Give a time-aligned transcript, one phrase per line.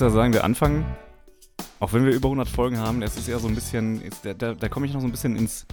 [0.00, 0.84] muss ja sagen, der Anfang,
[1.78, 4.54] auch wenn wir über 100 Folgen haben, es ist eher so ein bisschen, da, da,
[4.54, 5.66] da komme ich noch so ein bisschen ins,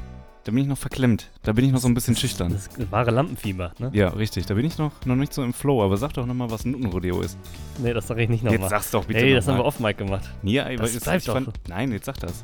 [0.43, 1.29] da bin ich noch verklemmt.
[1.43, 2.51] Da bin ich noch so ein bisschen schüchtern.
[2.51, 3.89] Das ist wahre Lampenfieber, ne?
[3.93, 4.45] Ja, richtig.
[4.45, 5.81] Da bin ich noch, noch nicht so im Flow.
[5.83, 7.37] Aber sag doch nochmal, was ein Nuttenrodeo ist.
[7.79, 8.69] Nee, das sag ich nicht Jetzt nochmal.
[8.69, 9.67] sag's doch bitte Hey, das noch haben wir mal.
[9.67, 10.29] off-Mic gemacht.
[10.41, 11.49] Nee, ey, Das weil jetzt, ich doch fand.
[11.67, 12.43] Nein, jetzt sag das.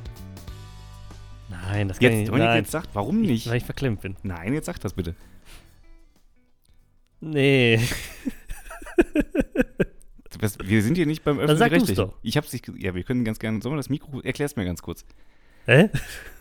[1.50, 2.28] Nein, das kann ich Jetzt, nicht.
[2.30, 3.48] Dominik, Nein, jetzt sagt, warum nicht?
[3.50, 4.16] weil ich verklemmt bin.
[4.24, 5.16] Nein, jetzt sag das bitte.
[7.22, 7.80] Nee.
[10.44, 12.14] Was, wir sind hier nicht beim doch.
[12.22, 14.82] Ich hab's nicht, ja, wir können ganz gerne, sollen wir das Mikro, erklär's mir ganz
[14.82, 15.06] kurz.
[15.66, 15.90] Hä?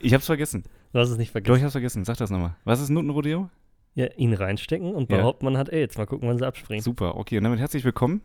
[0.01, 0.65] Ich hab's vergessen.
[0.93, 1.57] Du hast es nicht Doch, vergessen.
[1.57, 2.05] ich hab's vergessen.
[2.05, 2.57] Sag das nochmal.
[2.65, 3.49] Was ist Nuttenrodeo?
[3.95, 5.19] Ja, ihn reinstecken und Ja.
[5.19, 5.97] behaupten, man hat AIDS.
[5.97, 6.83] Mal gucken, wann sie abspringen.
[6.83, 7.39] Super, okay.
[7.39, 8.23] Und damit herzlich willkommen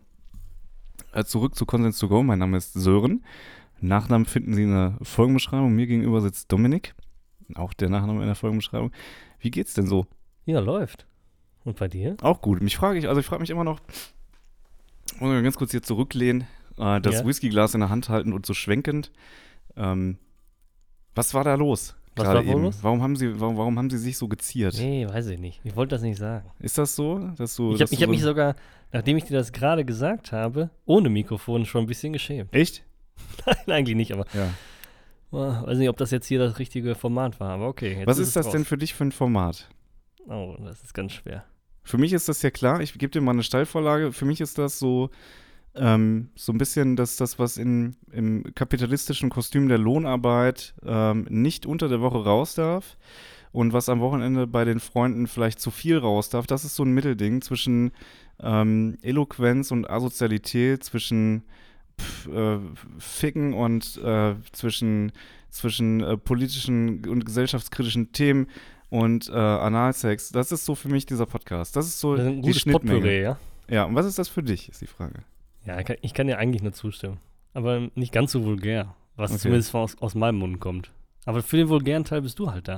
[1.14, 2.24] äh, zurück zu Consens to Go.
[2.24, 3.24] Mein Name ist Sören.
[3.80, 5.74] Nachnamen finden Sie in der Folgenbeschreibung.
[5.76, 6.96] Mir gegenüber sitzt Dominik.
[7.56, 8.92] Auch der Nachname in der Folgenbeschreibung.
[9.40, 10.08] Wie geht's denn so?
[10.46, 11.06] Ja, läuft.
[11.64, 12.18] Und bei dir?
[12.22, 12.62] Auch gut.
[12.62, 13.80] Mich frage ich, also ich frage mich immer noch,
[15.20, 17.26] muss ich ganz kurz hier zurücklehnen, äh, das Ja.
[17.26, 19.12] Whiskyglas in der Hand halten und so schwenkend.
[19.76, 20.18] Ähm,
[21.16, 21.96] was war da los?
[22.16, 22.64] Was war eben?
[22.64, 22.80] los?
[22.82, 24.76] Warum haben Sie, warum, warum haben Sie sich so geziert?
[24.80, 25.62] Nee, weiß ich nicht.
[25.64, 26.50] Ich wollte das nicht sagen.
[26.60, 27.76] Ist das so, dass du?
[27.76, 28.56] ich habe hab so mich sogar,
[28.92, 32.54] nachdem ich dir das gerade gesagt habe, ohne Mikrofon schon ein bisschen geschämt.
[32.54, 32.84] Echt?
[33.46, 34.50] Nein, eigentlich nicht, aber Ja.
[35.32, 38.02] oh, weiß nicht, ob das jetzt hier das richtige Format war, aber okay.
[38.06, 38.68] Was ist ist das denn raus.
[38.68, 39.70] für dich für ein Format?
[40.28, 41.46] Oh, das ist ganz schwer.
[41.88, 44.12] Für mich ist das ja klar, ich gebe dir mal eine Steilvorlage.
[44.12, 45.10] Für mich ist das so,
[45.74, 51.66] ähm, so ein bisschen das, das was in, im kapitalistischen Kostüm der Lohnarbeit ähm, nicht
[51.66, 52.98] unter der Woche raus darf
[53.54, 56.46] und was am Wochenende bei den Freunden vielleicht zu viel raus darf.
[56.46, 57.92] Das ist so ein Mittelding zwischen
[58.42, 61.44] ähm, Eloquenz und Asozialität, zwischen
[62.02, 62.60] pf, äh,
[62.98, 65.14] Ficken und äh, zwischen,
[65.52, 68.48] zwischen äh, politischen und gesellschaftskritischen Themen
[68.90, 70.30] und äh, Analsex.
[70.32, 71.76] Das ist so für mich dieser Podcast.
[71.76, 73.22] Das ist so Das ist ein die gutes Schnittmenge.
[73.22, 73.38] Ja?
[73.70, 75.24] Ja, und was ist das für dich, ist die Frage.
[75.66, 77.18] Ja, ich kann, dir eigentlich nur zustimmen.
[77.54, 79.40] Aber nicht ganz so vulgär, was Okay.
[79.42, 80.92] zumindest aus, aus meinem Mund kommt.
[81.26, 82.78] Aber für den vulgären Teil bist du halt da.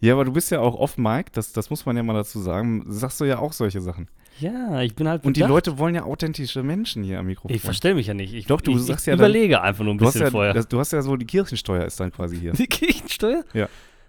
[0.00, 2.84] Ja, aber du bist ja auch off-mic, das, das muss man ja mal dazu sagen.
[2.88, 4.08] Sagst du ja auch solche Sachen.
[4.40, 5.50] Ja, ich bin halt Und die bedacht.
[5.50, 7.54] Leute wollen ja authentische Menschen hier am Mikrofon.
[7.54, 8.34] Ich verstelle mich ja nicht.
[8.34, 10.52] Ich, Doch, du ich, sagst ich ja dann- überlege einfach nur ein bisschen ja, vorher.
[10.52, 12.52] das, du hast ja so, die Kirchensteuer ist dann quasi hier.
[12.54, 13.44] die Kirchensteuer?
[13.52, 13.68] Ja.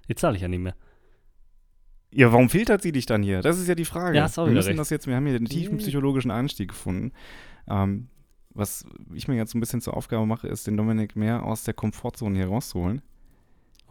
[0.09, 0.73] Die zahle ich ja nicht mehr.
[2.17, 3.41] Ja, warum filtert sie dich dann hier?
[3.41, 4.17] Das ist ja die Frage.
[4.17, 4.79] Ja, auch wir müssen recht.
[4.79, 7.11] das jetzt, wir haben hier den tiefen psychologischen Einstieg gefunden.
[7.67, 8.07] Ähm,
[8.51, 11.73] was ich mir jetzt ein bisschen zur Aufgabe mache, ist, den Dominik mehr aus der
[11.73, 13.01] Komfortzone hier rauszuholen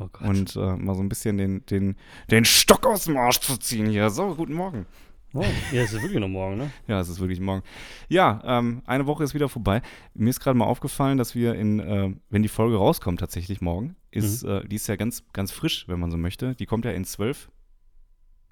[0.01, 0.27] Oh Gott.
[0.27, 1.97] und äh, mal so ein bisschen den, den,
[2.31, 4.09] den Stock aus dem Arsch zu ziehen hier.
[4.09, 4.87] So, guten Morgen.
[5.35, 5.53] morgen.
[5.71, 6.71] Ja, es ist wirklich noch morgen, ne?
[6.89, 7.62] Ja, es ist wirklich morgen.
[8.09, 9.83] Ja, ähm, eine Woche ist wieder vorbei.
[10.15, 13.97] Mir ist gerade mal aufgefallen, dass wir in, äh, wenn die Folge rauskommt, tatsächlich morgen,
[14.11, 16.55] ist, äh, die ist ja ganz, ganz frisch, wenn man so möchte.
[16.55, 17.51] Die kommt ja in zwölf,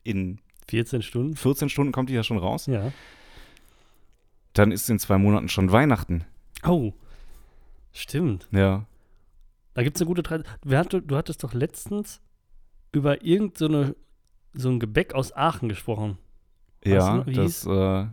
[0.04, 1.36] in 14 Stunden?
[1.36, 2.66] 14 Stunden kommt die ja schon raus.
[2.66, 2.92] Ja.
[4.52, 6.24] Dann ist in zwei Monaten schon Weihnachten.
[6.64, 6.92] Oh.
[7.92, 8.46] Stimmt.
[8.50, 8.86] Ja.
[9.74, 10.58] Da gibt es eine gute Tradition.
[10.64, 12.20] Du, hatt- du hattest doch letztens
[12.92, 13.96] über irgend so, eine,
[14.52, 16.18] so ein Gebäck aus Aachen gesprochen.
[16.84, 18.06] Weißt du Ja, wie das äh,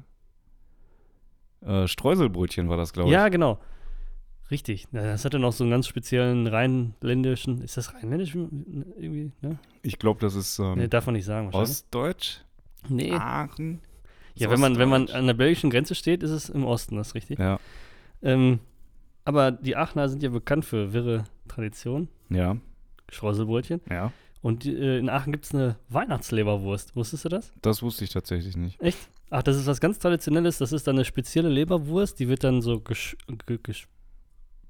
[1.66, 3.14] äh, Streuselbrötchen war das, glaube ich.
[3.14, 3.60] Ja, genau.
[4.52, 4.88] Richtig.
[4.92, 7.62] Das hatte noch so einen ganz speziellen rheinländischen.
[7.62, 9.32] Ist das rheinländisch irgendwie?
[9.42, 9.60] Ne?
[9.84, 11.70] Ich glaube, das ist ähm, Nee, darf man nicht sagen wahrscheinlich.
[11.70, 12.40] Ostdeutsch.
[12.88, 13.12] nee.
[13.12, 13.80] Aachen.
[14.36, 17.10] ja, wenn man, wenn man an der belgischen Grenze steht, ist es im Osten, das
[17.10, 17.38] ist richtig.
[17.40, 17.60] Ja,
[18.24, 18.60] Ähm,
[19.26, 22.58] aber die Aachener sind ja bekannt für wirre Tradition, ja,
[23.10, 23.82] Streuselbrötchen.
[23.90, 24.12] ja.
[24.42, 26.96] Und äh, in Aachen gibt es eine Weihnachtsleberwurst.
[26.96, 27.52] Wusstest du das?
[27.62, 28.80] Das wusste ich tatsächlich nicht.
[28.82, 28.98] Echt?
[29.30, 30.60] Ach, das ist was ganz Traditionelles.
[30.60, 32.18] Das ist dann eine spezielle Leberwurst.
[32.22, 33.18] Die wird dann so gesch
[33.48, 33.90] ge gesch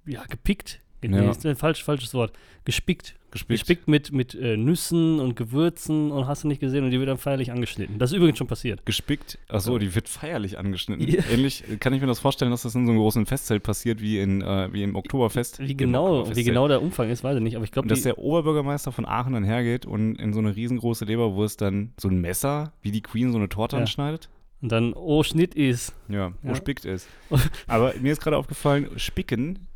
[0.09, 0.79] ja, gepickt.
[1.01, 1.31] Nee, Ja.
[1.31, 2.33] ist ein falsch, falsches Wort.
[2.65, 3.15] Gespickt.
[3.31, 3.59] Gespickt.
[3.61, 7.07] Gespickt mit, mit äh, Nüssen und Gewürzen und hast du nicht gesehen und die wird
[7.07, 7.99] dann feierlich angeschnitten.
[7.99, 8.85] Das ist übrigens schon passiert.
[8.85, 9.37] Gespickt.
[9.47, 11.07] Achso, die wird feierlich angeschnitten.
[11.07, 11.23] Ja.
[11.31, 14.01] Ähnlich äh, kann ich mir das vorstellen, dass das in so einem großen Festzelt passiert,
[14.01, 15.59] wie, in, äh, wie im Oktoberfest.
[15.59, 16.45] Wie genau, wie Oktoberfestzelt.
[16.47, 17.55] genau der Umfang ist, weiß ich nicht.
[17.55, 21.05] Aber ich glaube, dass der Oberbürgermeister von Aachen dann hergeht und in so eine riesengroße
[21.05, 23.81] Leberwurst dann so ein Messer, wie die Queen so eine Torte Ja.
[23.83, 24.27] anschneidet.
[24.61, 25.93] und dann, oh, Schnitt ist.
[26.09, 26.55] Ja, wo Ja.
[26.55, 27.07] spickt ist.
[27.67, 29.67] Aber mir ist gerade aufgefallen, spicken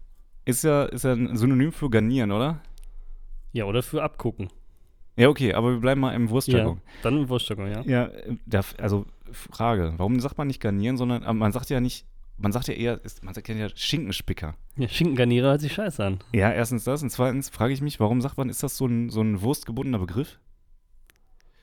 [0.45, 2.61] ist ja, ist ja ein Synonym für garnieren, oder?
[3.51, 4.49] Ja, oder für abgucken.
[5.15, 6.81] Ja, okay, aber wir bleiben mal im Ja, Wurstjargon.
[7.03, 7.81] dann Wurststückung, ja.
[7.83, 8.09] Ja,
[8.45, 12.05] da, also Frage, warum sagt man nicht garnieren, sondern man sagt ja nicht,
[12.37, 14.55] man sagt ja eher, man sagt ja Schinkenspicker.
[14.75, 16.19] ja Schinkengarnierer hört sich scheiße an.
[16.33, 19.09] Ja, erstens das und zweitens frage ich mich, warum sagt man, ist das so ein,
[19.11, 20.39] so ein wurstgebundener Begriff?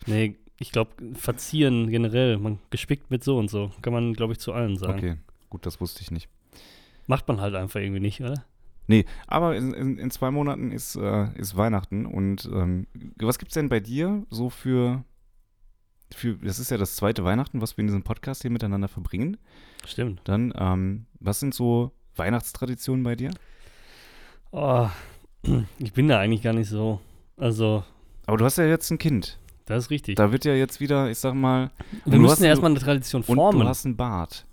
[0.06, 3.72] Nee, ich glaube, verzieren generell, man gespickt mit so und so.
[3.82, 4.98] Kann man, glaube ich, zu allen sagen.
[4.98, 5.16] Okay,
[5.48, 6.28] gut, das wusste ich nicht.
[7.06, 8.44] Macht man halt einfach irgendwie nicht, oder?
[8.90, 12.88] Nee, aber in, in, in zwei Monaten ist, äh, ist Weihnachten und ähm,
[13.20, 15.04] was gibt's denn bei dir so für,
[16.12, 19.36] für, das ist ja das zweite Weihnachten, was wir in diesem Podcast hier miteinander verbringen.
[19.86, 20.22] Stimmt.
[20.24, 23.30] Dann, ähm, was sind so Weihnachtstraditionen bei dir?
[24.50, 24.88] Oh,
[25.78, 27.00] ich bin da eigentlich gar nicht so.
[27.36, 27.84] Also,
[28.26, 29.38] Aber du hast ja jetzt ein Kind.
[29.66, 30.16] das ist richtig.
[30.16, 31.70] Da wird ja jetzt wieder, ich sag mal,
[32.06, 33.60] Wir müssen ja erstmal eine Tradition und formen.
[33.60, 34.46] du hast einen Bart.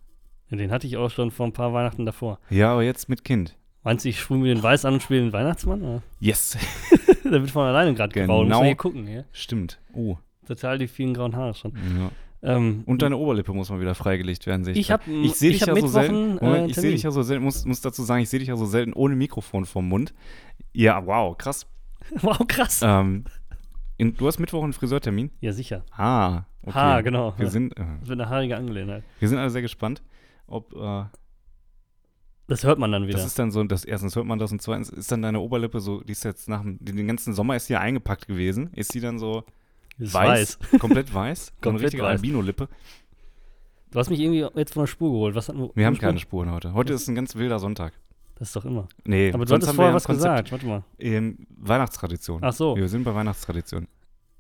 [0.52, 2.40] Den hatte ich auch schon vor ein paar Weihnachten davor.
[2.52, 3.58] Ja, aber jetzt mit Kind.
[3.88, 5.82] Meinst du, ich sprühe mir den Weiß an und spiele den Weihnachtsmann?
[5.82, 6.02] Oder?
[6.20, 6.58] Yes.
[7.24, 8.40] Der wird von alleine gerade Genau.
[8.40, 8.44] grau.
[8.44, 9.24] Muss man hier gucken, ja?
[9.32, 9.80] Stimmt.
[9.94, 10.18] Oh.
[10.46, 11.72] Total die vielen grauen Haare schon.
[11.98, 12.12] Ja.
[12.58, 14.80] Ähm, Und deine Oberlippe muss mal wieder freigelegt werden, sehe ich.
[14.82, 16.38] ich habe ich sehe dich hab ja so selten.
[16.40, 18.58] äh, ich sehe dich ja so selten, muss, muss dazu sagen, ich sehe dich ja
[18.58, 20.14] so selten ohne Mikrofon vorm Mund.
[20.74, 21.66] Ja, wow, krass.
[22.22, 22.82] Wow, krass.
[22.84, 23.24] Ähm,
[23.96, 25.32] in, du hast Mittwoch einen Friseurtermin?
[25.40, 25.86] Ja, sicher.
[25.92, 26.74] Ah, okay.
[26.76, 27.34] Ha, genau.
[27.38, 29.04] Wir sind, äh, Das wird eine haarige Angelegenheit.
[29.20, 30.04] wir sind alle sehr gespannt,
[30.46, 31.06] ob äh,
[32.48, 33.18] Das hört man dann wieder.
[33.18, 35.80] das ist dann so, das erstens hört man das und zweitens ist dann deine Oberlippe
[35.82, 39.02] so, die ist jetzt nach dem, den ganzen Sommer ist ja eingepackt gewesen, ist die
[39.02, 39.44] dann so
[39.98, 42.12] ist weiß, komplett weiß, Komplett richtige weiß.
[42.12, 42.70] Albino-Lippe.
[43.92, 45.36] Du hast mich irgendwie jetzt von der Spur geholt.
[45.36, 46.08] Was hatten Wir haben Spur?
[46.08, 46.74] keine Spuren heute.
[46.74, 47.94] Heute ist ein ganz wilder Sonntag.
[48.36, 48.88] Das ist doch immer.
[49.06, 50.24] Nee, Aber du hattest vorher was Konzept.
[50.48, 50.52] gesagt.
[50.52, 50.84] Warte mal.
[51.00, 52.40] Ähm, Weihnachtstradition.
[52.44, 52.76] Ach so.
[52.76, 53.88] Wir sind bei Weihnachtstradition.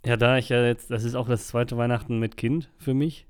[0.05, 3.25] Ja, da ich ja jetzt, das ist auch das zweite Weihnachten mit Kind für mich.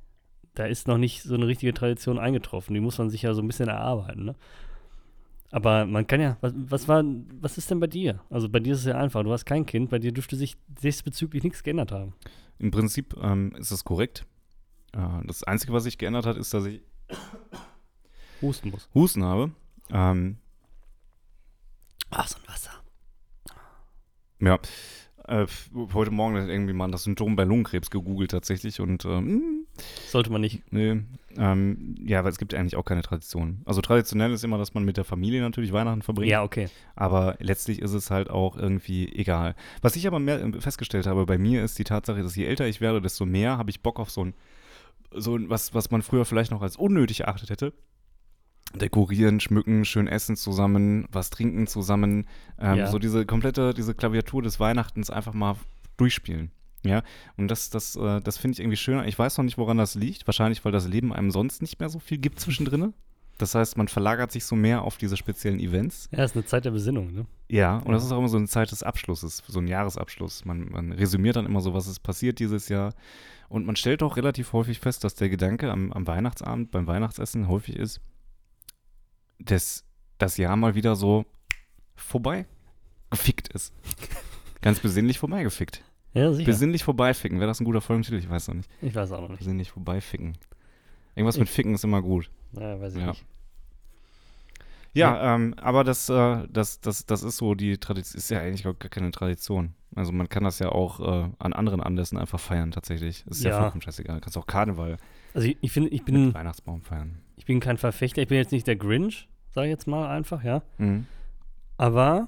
[0.55, 2.73] Da ist noch nicht so eine richtige Tradition eingetroffen.
[2.73, 4.35] Die muss man sich ja so ein bisschen erarbeiten, ne?
[5.51, 7.03] Aber man kann ja, was, was war,
[7.39, 8.21] was ist denn bei dir?
[8.29, 10.57] Also bei dir ist es ja einfach, du hast kein Kind, bei dir dürfte sich
[10.67, 12.13] diesbezüglich nichts geändert haben.
[12.59, 14.25] Im Prinzip ähm, ist es korrekt.
[14.93, 16.81] Äh, das Einzige, was sich geändert hat, ist, dass ich
[18.41, 18.89] Husten muss.
[18.93, 19.51] Husten habe.
[19.89, 20.37] Ähm,
[22.09, 22.71] Ach, so ein Wasser.
[24.39, 24.59] ja.
[25.27, 25.45] Äh,
[25.93, 29.56] heute Morgen hat irgendwie mal das Symptom bei Lungenkrebs gegoogelt tatsächlich und ähm,
[30.07, 30.61] Sollte man nicht.
[30.71, 31.01] nee,
[31.37, 33.61] ähm, ja, weil es gibt eigentlich auch keine Tradition.
[33.65, 36.31] Also traditionell ist immer, dass man mit der Familie natürlich Weihnachten verbringt.
[36.31, 36.67] Ja, okay.
[36.95, 39.55] Aber letztlich ist es halt auch irgendwie egal.
[39.81, 42.67] Was ich aber mehr äh, festgestellt habe bei mir ist die Tatsache, dass je älter
[42.67, 44.33] ich werde, desto mehr habe ich Bock auf so ein,
[45.11, 47.73] so ein was, was man früher vielleicht noch als unnötig erachtet hätte.
[48.75, 52.25] Dekorieren, schmücken, schön essen zusammen, was trinken zusammen.
[52.59, 52.87] Ähm, Ja.
[52.87, 55.55] So diese komplette, diese Klaviatur des Weihnachtens einfach mal
[55.97, 56.51] durchspielen.
[56.87, 57.03] Ja,
[57.37, 59.05] und das, das, äh, das finde ich irgendwie schöner.
[59.07, 60.27] Ich weiß noch nicht, woran das liegt.
[60.27, 62.93] Wahrscheinlich, weil das Leben einem sonst nicht mehr so viel gibt zwischendrin.
[63.37, 66.09] Das heißt, man verlagert sich so mehr auf diese speziellen Events.
[66.11, 67.25] Ja, ist eine Zeit der Besinnung, ne?
[67.49, 70.43] Ja, und das ist auch immer so eine Zeit des Abschlusses, so ein Jahresabschluss.
[70.45, 72.93] Man, man resümiert dann immer so, was ist passiert dieses Jahr.
[73.47, 77.47] Und man stellt auch relativ häufig fest, dass der Gedanke am, am Weihnachtsabend, beim Weihnachtsessen
[77.47, 78.01] häufig ist,
[79.39, 79.85] dass
[80.17, 81.25] das Jahr mal wieder so
[81.95, 82.47] vorbei
[83.11, 83.73] gefickt ist.
[84.61, 85.83] Ganz besinnlich vorbeigefickt.
[86.17, 86.45] Ja, sicher.
[86.45, 87.39] Besinnlich vorbeificken.
[87.39, 88.15] Wäre das ein guter Folgentitel?
[88.17, 88.69] Ich weiß noch nicht.
[88.81, 89.39] ich weiß auch noch nicht.
[89.39, 90.37] Besinnlich vorbeificken.
[91.15, 92.29] Irgendwas mit Ficken ist immer gut.
[92.53, 93.07] Ja, weiß ich Ja.
[93.07, 93.25] nicht.
[94.93, 98.63] Ja, ähm, aber das, äh, das, das, das ist so die Tradition, ist ja eigentlich
[98.63, 99.73] gar keine Tradition.
[99.95, 103.23] Also man kann das ja auch äh, an anderen Anlässen einfach feiern tatsächlich.
[103.27, 103.59] Ist ja, Ja.
[103.61, 104.19] vollkommen scheißegal.
[104.21, 104.97] Kannst auch Karneval
[105.35, 107.19] Also ich, ich finde, ich bin, Weihnachtsbaum feiern.
[107.35, 110.43] ich bin kein Verfechter, ich bin jetzt nicht der Grinch, sage ich jetzt mal einfach,
[110.43, 110.63] ja.
[110.79, 111.05] Mhm.
[111.77, 112.27] Aber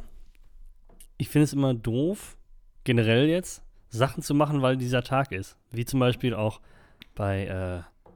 [1.18, 2.38] ich finde es immer doof,
[2.84, 5.58] generell jetzt, Sachen zu machen, weil dieser Tag ist.
[5.72, 6.62] Wie zum Beispiel auch
[7.16, 8.10] bei, äh,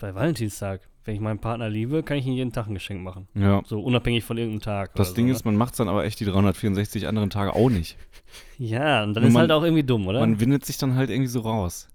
[0.00, 0.80] bei Valentinstag.
[1.04, 3.28] Wenn ich meinen Partner liebe, kann ich ihm jeden Tag ein Geschenk machen.
[3.34, 3.62] Ja.
[3.64, 4.94] So unabhängig von irgendeinem Tag.
[4.96, 7.54] Das oder Ding so, ist, man macht es dann aber echt die 364 anderen Tage
[7.54, 7.96] auch nicht.
[7.96, 8.04] ne?
[8.66, 10.18] Ja, und dann Nur ist man- halt auch irgendwie dumm, oder?
[10.20, 11.88] Man windet sich dann halt irgendwie so raus.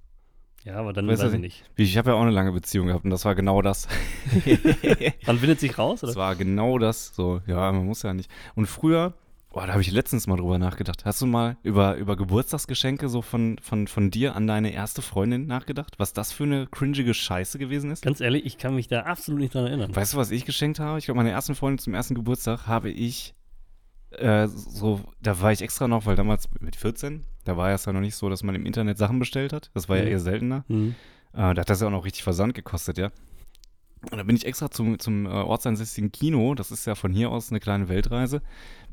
[0.63, 1.63] ja, aber dann weiß du, ich nicht.
[1.75, 3.87] Wie, Ich habe ja auch eine lange Beziehung gehabt und das war genau das.
[5.27, 6.19] Man windet sich raus, Das oder?
[6.19, 7.13] war genau das.
[7.13, 8.31] So, ja, man muss ja nicht.
[8.55, 9.13] Und früher,
[9.51, 11.05] boah, da habe ich letztens mal drüber nachgedacht.
[11.05, 15.47] Hast du mal über, über Geburtstagsgeschenke so von, von, von dir an deine erste Freundin
[15.47, 15.95] nachgedacht?
[15.97, 18.03] Was das für eine cringige Scheiße gewesen ist?
[18.03, 19.95] Ganz ehrlich, ich kann mich da absolut nicht dran erinnern.
[19.95, 20.99] Weißt du, was ich geschenkt habe?
[20.99, 23.33] Ich glaube, meine ersten Freundin zum ersten Geburtstag habe ich
[24.11, 27.93] äh, so, da war ich extra noch, weil damals mit 14, da war es ja
[27.93, 29.71] noch nicht so, dass man im Internet Sachen bestellt hat.
[29.73, 30.09] Das war ja Mhm.
[30.09, 30.65] eher seltener.
[30.67, 30.95] Hm.
[31.33, 33.11] Äh, da hat das ja auch noch richtig Versand gekostet, ja.
[34.09, 37.29] Und da bin ich extra zum, zum äh, ortsansässigen Kino, das ist ja von hier
[37.29, 38.41] aus eine kleine Weltreise,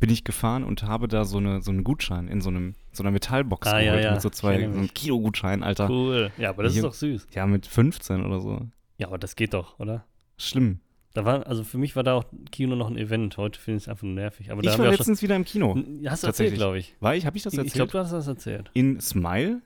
[0.00, 3.02] bin ich gefahren und habe da so, eine, so einen Gutschein in so, einem, so
[3.02, 4.12] einer Metallbox Ah, ja, geholt ja.
[4.12, 4.92] mit so zwei, so einem.
[4.92, 5.88] Kinogutschein, Alter.
[5.88, 6.30] Cool.
[6.36, 7.26] Ja, aber das Hier- ist doch süß.
[7.34, 8.60] Ja, mit 15 oder so.
[8.98, 10.04] Ja, aber das geht doch, oder?
[10.36, 10.80] Schlimm.
[11.14, 13.36] Da war, also für mich war da auch Kino noch ein Event.
[13.38, 14.52] Heute finde ich es einfach nur nervig.
[14.52, 15.74] Aber da ich war letztens wieder im Kino.
[16.06, 16.94] Hast du erzählt, glaube ich.
[17.00, 17.24] War ich?
[17.26, 17.66] Habe ich das erzählt?
[17.68, 18.70] ich glaube, du hast das erzählt.
[18.74, 19.62] in Smile?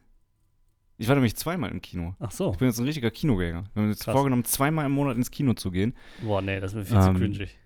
[1.02, 2.14] Ich war nämlich zweimal im Kino.
[2.20, 2.52] Ach so.
[2.52, 3.64] Ich bin jetzt ein richtiger Kinogänger.
[3.74, 4.14] Wir haben uns jetzt Krass.
[4.14, 5.94] vorgenommen, zweimal im Monat ins Kino zu gehen.
[6.22, 7.58] Boah, nee, das ist mir viel Ähm, zu cringig.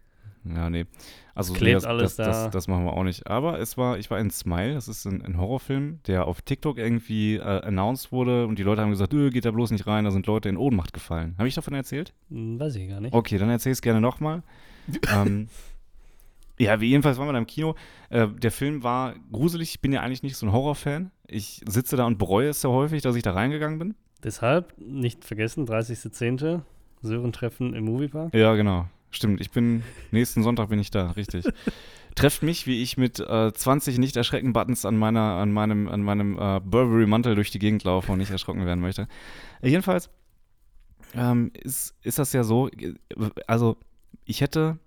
[0.45, 0.87] Ja, nee.
[1.35, 2.45] Also Es klebt das, alles das, da.
[2.45, 3.27] Das, das machen wir auch nicht.
[3.27, 6.79] Aber es war, ich war in Smile, das ist ein, ein Horrorfilm, der auf TikTok
[6.79, 10.05] irgendwie äh, announced wurde und die Leute haben gesagt, "Ö, geht da bloß nicht rein,
[10.05, 11.35] da sind Leute in Ohnmacht gefallen.
[11.37, 12.15] Habe ich davon erzählt?
[12.31, 13.13] Hm, weiß ich gar nicht.
[13.13, 14.43] Okay, dann erzähl es gerne nochmal.
[15.15, 15.49] ähm,
[16.59, 17.75] ja, wie jedenfalls waren wir da im Kino.
[18.09, 19.71] Äh, der Film war gruselig.
[19.71, 21.11] Ich bin ja eigentlich nicht so ein Horrorfan.
[21.29, 23.95] Ich sitze da und bereue es sehr häufig, dass ich da reingegangen bin.
[24.23, 26.63] Deshalb nicht vergessen, 30.10.
[27.03, 28.35] Sören-Treffen im Moviepark.
[28.35, 28.87] Ja, genau.
[29.11, 31.47] Stimmt, ich bin, nächsten Sonntag bin ich da, richtig.
[32.15, 36.03] Trefft mich, wie ich mit äh, 20 nicht erschrecken Buttons an meiner, an meinem, an
[36.03, 39.09] meinem äh, Burberry-Mantel durch die Gegend laufe und nicht erschrocken werden möchte.
[39.61, 40.11] Äh, jedenfalls
[41.15, 42.71] ähm, ist, ist das ja so,
[43.47, 43.77] also
[44.25, 44.79] ich hätte,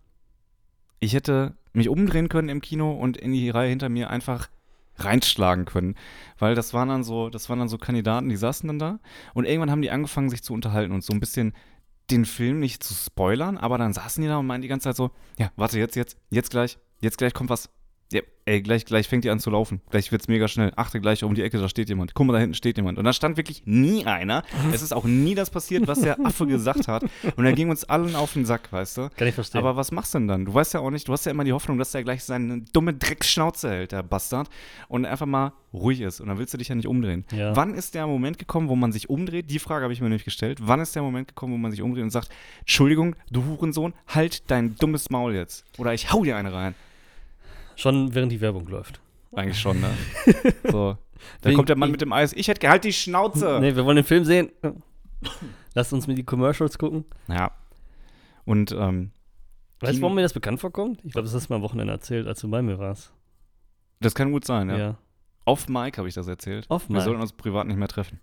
[1.00, 4.50] ich hätte mich umdrehen können im Kino und in die Reihe hinter mir einfach
[5.03, 5.96] reinschlagen können.
[6.38, 9.00] Weil das waren dann so, das waren dann so Kandidaten, die saßen dann da
[9.34, 11.53] und irgendwann haben die angefangen, sich zu unterhalten und so ein bisschen
[12.12, 14.96] den Film nicht zu spoilern, aber dann saßen die da und meinten die ganze Zeit
[14.96, 17.70] so, ja, warte, jetzt, jetzt, jetzt gleich, jetzt gleich kommt was.
[18.11, 19.81] Ja, ey, gleich, gleich fängt die an zu laufen.
[19.91, 20.71] Gleich wird's mega schnell.
[20.75, 22.15] Achte gleich um die Ecke, da steht jemand.
[22.15, 22.97] Guck mal, da hinten steht jemand.
[22.97, 24.43] Und da stand wirklich nie einer.
[24.73, 27.03] Es ist auch nie das passiert, was der Affe gesagt hat.
[27.35, 29.09] Und er ging uns allen auf den Sack, weißt du?
[29.15, 29.59] Kann ich verstehen.
[29.59, 30.45] Aber was machst du denn dann?
[30.45, 32.61] Du weißt ja auch nicht, du hast ja immer die Hoffnung, dass der gleich seine
[32.73, 34.49] dumme Drecksschnauze hält, der Bastard,
[34.87, 36.19] und einfach mal ruhig ist.
[36.19, 37.25] Und dann willst du dich ja nicht umdrehen.
[37.31, 37.55] Ja.
[37.55, 39.51] Wann ist der Moment gekommen, wo man sich umdreht?
[39.51, 40.59] Die Frage habe ich mir nämlich gestellt.
[40.61, 42.29] Wann ist der Moment gekommen, wo man sich umdreht und sagt,
[42.61, 45.65] Entschuldigung, du Hurensohn, halt dein dummes Maul jetzt.
[45.77, 46.73] Oder ich hau dir eine rein.
[47.79, 49.00] Schon während die Werbung läuft.
[49.33, 49.89] Eigentlich schon, ne?
[50.71, 50.98] so.
[51.41, 52.33] Da Wegen- kommt der Mann mit dem Eis.
[52.33, 53.57] Ich hätte halt die Schnauze.
[53.62, 54.50] Nee, wir wollen den Film sehen.
[55.75, 57.05] Lasst uns mit die Commercials gucken.
[57.27, 57.51] Ja.
[58.45, 59.12] Und, ähm,
[59.81, 61.00] Weißt du, warum mir das bekannt vorkommt?
[61.05, 63.13] Ich glaube, das hast du mir am Wochenende erzählt, als du bei mir warst.
[64.01, 64.77] das kann gut sein, Ja.
[64.77, 64.98] ja.
[65.45, 66.65] Off Mike habe ich das erzählt.
[66.69, 67.03] Off Wir Mic.
[67.05, 68.19] sollten uns privat nicht mehr treffen.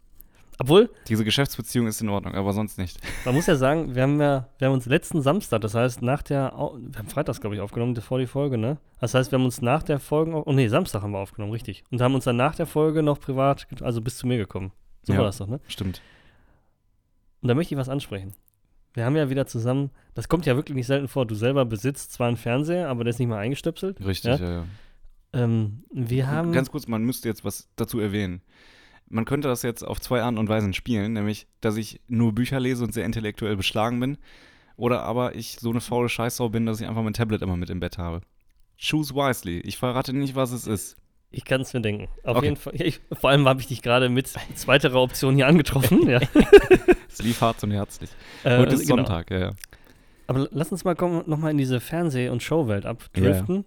[0.58, 2.98] Obwohl, Diese Geschäftsbeziehung ist in Ordnung, aber sonst nicht.
[3.26, 6.22] man muss ja sagen, wir haben ja, wir haben uns letzten Samstag, das heißt nach
[6.22, 8.78] der, wir haben freitags, glaube ich, aufgenommen, vor die Folge, ne?
[9.00, 11.84] Das heißt, wir haben uns nach der Folge, oh nee, Samstag haben wir aufgenommen, richtig.
[11.90, 14.72] Und haben uns dann nach der Folge noch privat, also bis zu mir gekommen.
[15.02, 15.18] So Ja.
[15.18, 15.60] war das doch, ne?
[15.68, 16.00] Stimmt.
[17.42, 18.32] Und da möchte ich was ansprechen.
[18.94, 22.14] Wir haben ja wieder zusammen, das kommt ja wirklich nicht selten vor, du selber besitzt
[22.14, 24.00] zwar einen Fernseher, aber der ist nicht mal eingestöpselt.
[24.04, 24.46] Richtig, Ja?
[24.46, 24.64] ja, ja.
[25.34, 28.40] Ähm, wir haben, Ganz kurz, man müsste jetzt was dazu erwähnen.
[29.08, 32.58] Man könnte das jetzt auf zwei Arten und Weisen spielen, nämlich, dass ich nur Bücher
[32.60, 34.18] lese und sehr intellektuell beschlagen bin,
[34.76, 37.70] oder aber ich so eine faule Scheißsau bin, dass ich einfach mein Tablet immer mit
[37.70, 38.20] im Bett habe.
[38.78, 39.60] Choose wisely.
[39.60, 40.96] Ich verrate nicht, was es ist.
[41.30, 42.08] ich kann es mir denken.
[42.24, 42.46] Auf Okay.
[42.46, 46.08] jeden Fall, ja, ich, vor allem habe ich dich gerade mit zweiterer Option hier angetroffen.
[46.08, 46.20] ja.
[47.08, 48.10] Es lief hart und herzlich.
[48.44, 48.96] Äh, Heute ist genau.
[48.96, 49.52] Sonntag, ja, ja.
[50.26, 53.64] Aber lass uns mal kommen, nochmal in diese Fernseh- und Showwelt abdriften.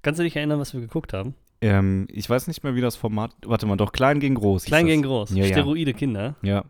[0.00, 1.34] Kannst du dich erinnern, was wir geguckt haben?
[1.64, 3.32] Ähm, ich weiß nicht mehr, wie das Format.
[3.46, 4.64] Warte mal, doch klein gegen groß.
[4.66, 4.90] Klein das.
[4.92, 5.30] gegen groß.
[5.30, 5.46] Ja, ja.
[5.46, 6.64] Steroide Kinder Ja,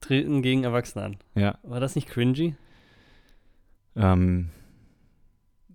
[0.00, 1.16] treten gegen Erwachsene an.
[1.34, 1.58] ja.
[1.64, 2.54] War das nicht cringy?
[3.96, 4.50] Ähm,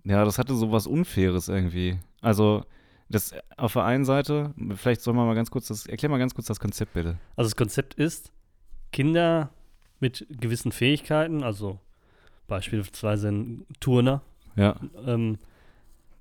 [0.04, 1.98] ja, das hatte so was Unfaires irgendwie.
[2.22, 2.64] Also,
[3.10, 6.34] das auf der einen Seite, vielleicht soll man mal ganz kurz das, erklär mal ganz
[6.34, 7.18] kurz das Konzept bitte.
[7.36, 8.32] Also das Konzept ist,
[8.92, 9.50] Kinder
[10.00, 11.78] mit gewissen Fähigkeiten, also
[12.48, 14.22] beispielsweise ein Turner,
[14.56, 15.36] Ja, ähm,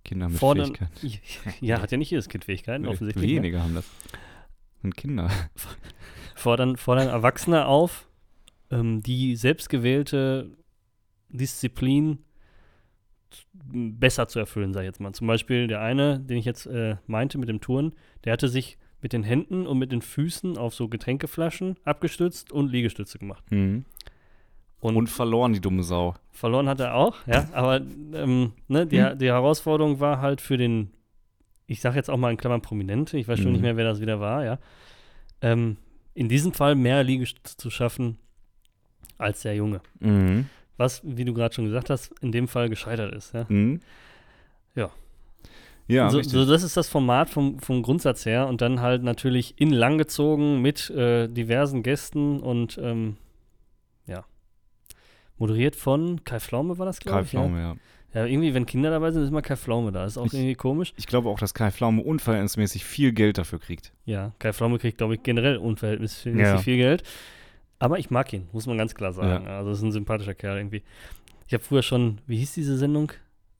[0.03, 0.75] Kinder mit fordern.
[0.75, 1.55] Fähigkeiten.
[1.65, 3.31] Ja, hat ja nicht jedes Kind Fähigkeiten, offensichtlich.
[3.31, 3.37] Ne?
[3.37, 3.85] Wenige haben das.
[4.81, 5.29] Sind Kinder.
[6.35, 8.07] Fordern, fordern Erwachsene auf,
[8.69, 10.51] ähm, die selbstgewählte
[11.29, 12.19] Disziplin
[13.71, 15.13] besser zu erfüllen, sag ich jetzt mal.
[15.13, 17.93] Zum Beispiel der eine, den ich jetzt äh, meinte mit dem Touren,
[18.25, 22.71] der hatte sich mit den Händen und mit den Füßen auf so Getränkeflaschen abgestützt und
[22.71, 23.43] Liegestütze gemacht.
[23.51, 23.85] Mhm.
[24.83, 26.15] Und, Und verloren, die dumme Sau.
[26.31, 27.81] verloren hat er auch, ja, aber
[28.13, 29.17] ähm, ne, die, Hm.
[29.17, 30.91] die Herausforderung war halt für den,
[31.67, 33.53] ich sag jetzt auch mal in Klammern Prominente, ich weiß schon Mhm.
[33.53, 34.59] nicht mehr, wer das wieder war, ja,
[35.41, 35.77] ähm,
[36.15, 38.17] in diesem Fall mehr Liegestütze zu schaffen
[39.17, 39.79] als der Junge.
[39.99, 40.47] Mhm.
[40.75, 43.45] Was, wie du gerade schon gesagt hast, in dem Fall gescheitert ist, ja.
[43.47, 43.79] Mhm.
[44.75, 44.89] Ja.
[45.87, 49.53] Ja, so, so, das ist das Format vom, vom Grundsatz her und dann halt natürlich
[49.61, 53.15] in lang gezogen mit äh, diversen Gästen und ähm.
[55.37, 57.29] Moderiert von Kai Pflaume war das, glaube Kai ich.
[57.29, 57.75] Pflaume, ja.
[58.13, 58.21] Ja.
[58.21, 60.05] ja, irgendwie, wenn Kinder dabei sind, ist immer Kai Pflaume da.
[60.05, 60.93] Ist auch Ich- irgendwie komisch.
[60.97, 63.91] Ich glaube auch, dass Kai Pflaume unverhältnismäßig viel Geld dafür kriegt.
[64.05, 66.57] Ja, Kai Pflaume kriegt, glaube ich, generell unverhältnismäßig Ja.
[66.59, 67.03] viel Geld.
[67.79, 69.47] Aber ich mag ihn, muss man ganz klar sagen.
[69.47, 70.83] Also, ist ein sympathischer Kerl irgendwie.
[71.47, 73.11] Ich habe früher schon, wie hieß diese Sendung,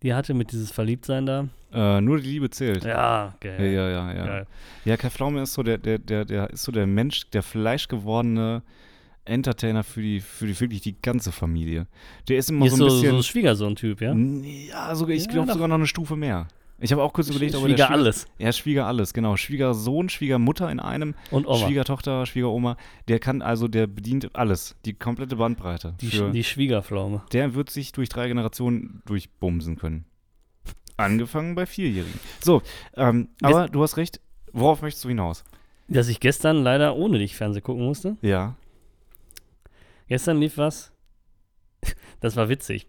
[0.02, 1.48] die er hatte mit dieses Verliebtsein da?
[1.74, 2.84] Äh, nur die Liebe zählt.
[2.86, 3.72] Ja, Ja, geil.
[3.72, 4.26] ja, ja, ja.
[4.26, 4.48] Geil.
[4.86, 8.62] Ja, Kai Pflaume ist so der, der, der, der ist so der Mensch, der fleischgewordene
[9.26, 11.88] Entertainer für die, für die wirklich die ganze Familie.
[12.28, 13.16] Der ist immer ist so so, ein bisschen.
[13.18, 14.14] so Schwiegersohn-Typ, ja?
[14.14, 16.48] Ja, sogar, ich Ja, glaube sogar noch eine Stufe mehr.
[16.80, 18.28] Ich habe auch kurz überlegt, ob er Schwieger der Schwieger, alles.
[18.40, 19.38] Ja, Schwieger alles, genau.
[19.38, 21.58] Schwiegersohn, Schwiegermutter in einem, Und Oma.
[21.66, 22.76] Schwiegertochter, Schwiegeroma.
[23.08, 25.96] Der kann also, der bedient alles, die komplette Bandbreite.
[26.02, 27.22] Die, für, die Schwiegerpflaume.
[27.32, 30.04] der wird sich durch drei Generationen durchbumsen können.
[30.98, 32.20] Angefangen bei Vierjährigen.
[32.44, 32.62] So,
[32.98, 34.20] ähm, aber du hast recht.
[34.52, 35.44] Worauf möchtest du hinaus?
[35.88, 38.18] Dass ich gestern leider ohne dich Fernsehen gucken musste.
[38.22, 38.56] Ja.
[40.08, 40.92] Gestern lief was.
[42.22, 42.88] Das war witzig.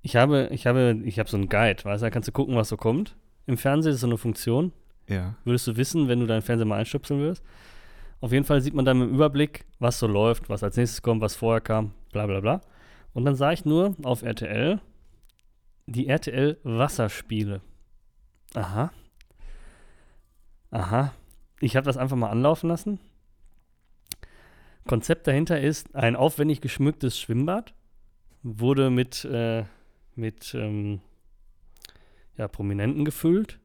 [0.00, 2.56] Ich habe, ich habe, ich habe so einen Guide, weißt du, da kannst du gucken,
[2.56, 3.16] was so kommt.
[3.46, 4.72] Im Fernsehen ist so eine Funktion.
[5.08, 5.34] Ja.
[5.44, 7.42] Würdest du wissen, wenn du deinen Fernseher mal einstöpseln würdest.
[8.22, 11.20] Auf jeden Fall sieht man dann im Überblick, was so läuft, was als nächstes kommt,
[11.20, 12.60] was vorher kam, bla bla bla.
[13.12, 14.80] Und dann sah ich nur auf RTL
[15.86, 17.60] die RTL Wasserspiele.
[18.54, 18.92] Aha.
[20.70, 21.12] Aha.
[21.60, 23.00] Ich habe das einfach mal anlaufen lassen.
[24.90, 27.74] Konzept dahinter ist ein aufwendig geschmücktes Schwimmbad.
[28.42, 29.62] Wurde mit, äh,
[30.16, 31.00] mit ähm,
[32.36, 33.60] ja, Prominenten gefüllt.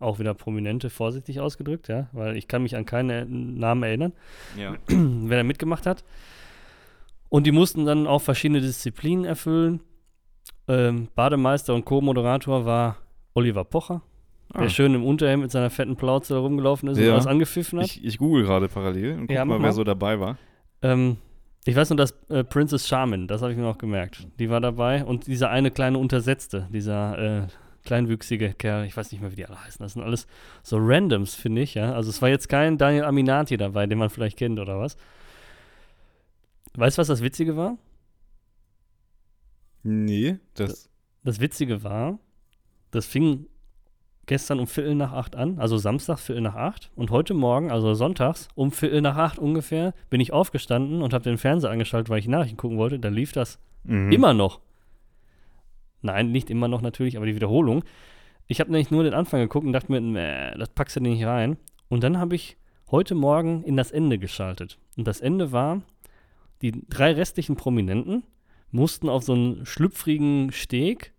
[0.00, 4.12] Auch wieder Prominente vorsichtig ausgedrückt, ja, weil ich kann mich an keinen Namen erinnern,
[4.58, 4.74] Ja.
[4.88, 6.02] wer da mitgemacht hat.
[7.28, 9.80] Und die mussten dann auch verschiedene Disziplinen erfüllen.
[10.66, 12.96] Ähm, Bademeister und Co-Moderator war
[13.34, 14.02] Oliver Pocher,
[14.52, 14.62] Ah.
[14.62, 17.06] der schön im Unterhemd mit seiner fetten Plauze rumgelaufen ist Ja.
[17.06, 17.86] und alles angepfiffen hat.
[17.86, 20.38] Ich, ich google gerade parallel und guck Ja, mal, wer so dabei war.
[20.86, 21.16] Ähm,
[21.64, 24.60] ich weiß nur, dass äh, Princess Charmin, das habe ich mir noch gemerkt, die war
[24.60, 27.46] dabei und dieser eine kleine Untersetzte, dieser äh,
[27.84, 29.82] kleinwüchsige Kerl, ich weiß nicht mehr, wie die alle heißen.
[29.82, 30.28] Das sind alles
[30.62, 31.92] so Randoms, finde ich, ja.
[31.92, 34.96] Also es war jetzt kein Daniel Aminati dabei, den man vielleicht kennt oder was.
[36.74, 37.78] Weißt du, was das Witzige war?
[39.82, 40.88] Nee, das.
[41.24, 42.20] Das Witzige war,
[42.92, 43.46] das fing
[44.26, 46.90] gestern um Viertel nach acht an, also Samstag Viertel nach acht.
[46.96, 51.24] Und heute Morgen, also sonntags, um Viertel nach acht ungefähr, bin ich aufgestanden und habe
[51.24, 52.98] den Fernseher angeschaltet, weil ich Nachrichten gucken wollte.
[52.98, 54.10] Da lief das Mhm.
[54.10, 54.60] immer noch.
[56.02, 57.84] Nein, nicht immer noch natürlich, aber die Wiederholung.
[58.48, 61.24] Ich habe nämlich nur den Anfang geguckt und dachte mir, nee, das packst du nicht
[61.24, 61.56] rein.
[61.88, 62.56] Und dann habe ich
[62.90, 64.78] heute Morgen in das Ende geschaltet.
[64.96, 65.82] Und das Ende war,
[66.62, 68.22] die drei restlichen Prominenten
[68.70, 71.12] mussten auf so einen schlüpfrigen Steg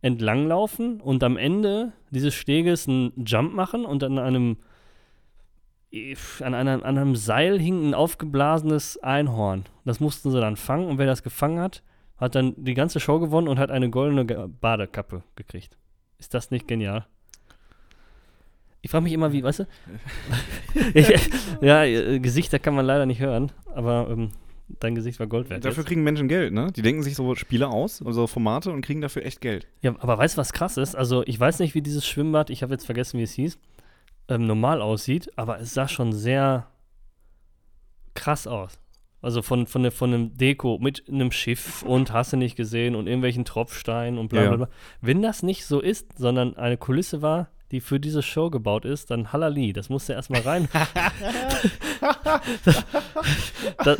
[0.00, 4.56] entlanglaufen und am Ende dieses Steges einen Jump machen und an einem
[6.40, 9.64] an einem, an einem Seil hing ein aufgeblasenes Einhorn.
[9.86, 11.82] Das mussten sie dann fangen und wer das gefangen hat,
[12.18, 15.78] hat dann die ganze Show gewonnen und hat eine goldene Badekappe gekriegt.
[16.18, 17.06] Ist das nicht genial?
[18.82, 19.66] Ich frage mich immer, wie, weißt du?
[20.94, 21.30] ich,
[21.62, 24.30] ja, Gesichter kann man leider nicht hören, aber ähm,
[24.80, 25.64] dein Gesicht war Gold wert.
[25.64, 25.88] Dafür jetzt.
[25.88, 26.70] kriegen Menschen Geld, ne?
[26.74, 29.66] Die denken sich so Spiele aus, also Formate und kriegen dafür echt Geld.
[29.82, 30.94] Ja, aber weißt du, was krass ist?
[30.94, 33.58] Also, ich weiß nicht, wie dieses Schwimmbad, ich habe jetzt vergessen, wie es hieß,
[34.28, 36.66] ähm, normal aussieht, aber es sah schon sehr
[38.14, 38.78] krass aus.
[39.20, 42.94] Also von, von, der, von einem Deko mit einem Schiff und hast du nicht gesehen
[42.94, 44.56] und irgendwelchen Tropfsteinen und bla bla Ja.
[44.56, 44.68] bla.
[45.00, 49.10] Wenn das nicht so ist, sondern eine Kulisse war, die für diese Show gebaut ist,
[49.10, 50.68] dann Halali, das musst du erstmal rein.
[53.84, 53.98] das,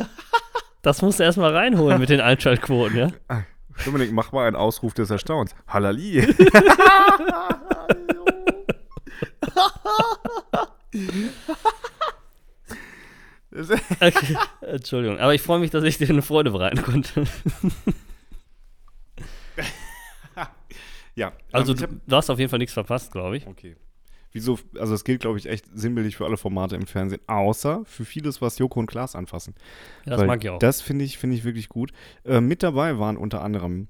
[0.81, 3.09] das musst du erstmal reinholen mit den Einschaltquoten, ja?
[3.85, 5.55] Dominik, mach mal einen Ausruf des Erstaunens.
[5.67, 6.27] Hallali!
[13.51, 14.37] Das- Okay.
[14.61, 17.23] Entschuldigung, aber ich freue mich, dass ich dir eine Freude bereiten konnte.
[21.19, 23.45] ja, Also ähm, hab, du hast auf jeden Fall nichts verpasst, glaube ich.
[23.45, 23.75] Okay.
[24.31, 28.05] Wieso, also es gilt, glaube ich, echt sinnbildlich für alle Formate im Fernsehen, außer für
[28.05, 29.55] vieles, was Joko und Klaas anfassen.
[30.05, 30.59] Ja, das Weil mag ich auch.
[30.59, 31.91] Das finde ich, finde ich wirklich gut.
[32.23, 33.87] Äh, mit dabei waren unter anderem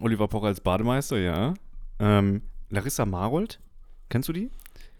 [0.00, 1.54] Oliver Pocher als Bademeister, ja.
[1.98, 3.60] Ähm, Larissa Marold,
[4.08, 4.50] kennst du die?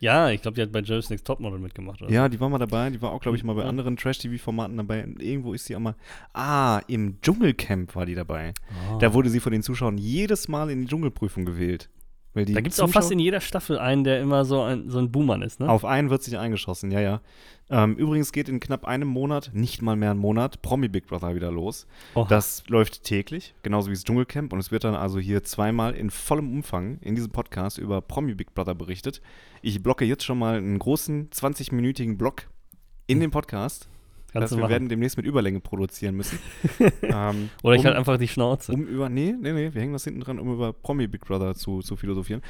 [0.02, 2.02] Ja, ich glaube, die hat bei Joe's Next Topmodel mitgemacht.
[2.02, 2.10] Oder?
[2.10, 2.90] Ja, die war mal dabei.
[2.90, 3.68] Die war auch, glaube ich, mal bei Ja.
[3.68, 5.06] anderen Trash-TV-Formaten dabei.
[5.18, 5.94] Irgendwo ist sie auch mal.
[6.34, 8.52] Ah, im Dschungelcamp war die dabei.
[8.90, 8.98] Ah.
[8.98, 11.88] Da wurde sie von den Zuschauern jedes Mal in die Dschungelprüfung gewählt.
[12.34, 15.12] Da gibt es auch fast in jeder Staffel einen, der immer so ein, so ein
[15.12, 15.68] Buhmann ist, ne?
[15.68, 17.20] Auf einen wird sich eingeschossen, ja, ja.
[17.68, 21.34] Ähm, übrigens geht in knapp einem Monat, nicht mal mehr einen Monat, Promi Big Brother
[21.34, 21.86] wieder los.
[22.14, 22.26] Oha.
[22.28, 24.52] Das läuft täglich, genauso wie das Dschungelcamp.
[24.52, 28.34] Und es wird dann also hier zweimal in vollem Umfang in diesem Podcast über Promi
[28.34, 29.20] Big Brother berichtet.
[29.60, 32.48] Ich blocke jetzt schon mal einen großen 20-minütigen Block
[33.06, 33.88] in den Podcast.
[34.32, 34.70] Kannst dass du wir machen.
[34.70, 36.38] werden demnächst mit Überlänge produzieren müssen.
[37.02, 38.72] ähm, Oder ich um, halt einfach die Schnauze.
[38.72, 41.54] um über, nee, nee, nee, wir hängen das hinten dran, um über Promi Big Brother
[41.54, 42.40] zu, zu philosophieren.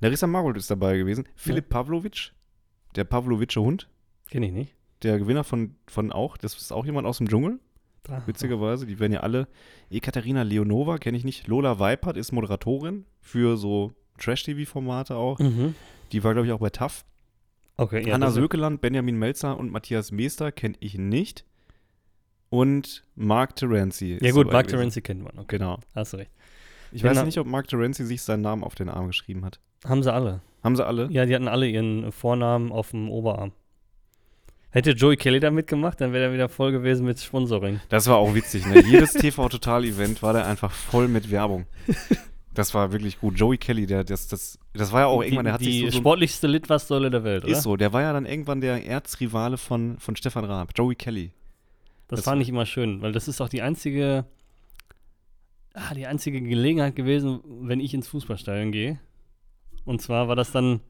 [0.00, 1.26] Larissa Marold ist dabei gewesen.
[1.34, 2.32] Philipp Pavlovic,
[2.96, 3.88] der Pavlovice Hund,
[4.30, 4.74] Kenn ich nicht.
[5.02, 7.58] der Gewinner von, von auch, das ist auch jemand aus dem Dschungel,
[8.04, 8.22] Da.
[8.26, 8.86] witzigerweise.
[8.86, 9.48] Die werden ja alle.
[9.90, 11.48] Ekaterina Leonova kenne ich nicht.
[11.48, 15.38] Lola Weipert ist Moderatorin für so Trash-TV-Formate auch.
[15.40, 15.74] Mhm.
[16.12, 17.04] Die war, glaube ich, auch bei TAF.
[17.80, 18.12] Okay, ja.
[18.14, 21.44] Hanna Sökeland, Benjamin Melzer und Matthias Meester kenne ich nicht.
[22.50, 24.14] Und Mark Terenzi.
[24.14, 24.68] ist Ja gut, Mark.
[24.68, 25.38] Terenzi kennt man.
[25.38, 25.78] Okay, Genau.
[25.94, 26.30] hast du recht.
[26.92, 27.14] Ich Genau.
[27.14, 29.60] weiß nicht, ob Mark Terenzi sich seinen Namen auf den Arm geschrieben hat.
[29.86, 30.42] Haben sie alle.
[30.62, 31.08] Haben sie alle?
[31.10, 33.52] Ja, die hatten alle ihren Vornamen auf dem Oberarm.
[34.72, 37.80] Hätte Joey Kelly da mitgemacht, dann wäre er wieder voll gewesen mit Sponsoring.
[37.88, 38.82] Das war auch witzig, ne?
[38.82, 41.66] Jedes TV-Total-Event war da einfach voll mit Werbung.
[42.54, 43.38] Das war wirklich gut.
[43.38, 45.84] Joey Kelly, der, das, das, das war ja auch irgendwann, der hat die, die sich
[45.86, 47.52] so, so sportlichste Litfaßsäule der Welt, oder?
[47.52, 51.32] Ist so, der war ja dann irgendwann der Erzrivale von, von Stefan Raab, Joey Kelly.
[52.08, 54.24] Das, Das- fand ich immer schön, weil das ist auch die einzige,
[55.74, 58.98] ah, die einzige Gelegenheit gewesen, wenn ich ins Fußballstadion gehe.
[59.84, 60.80] Und zwar war das dann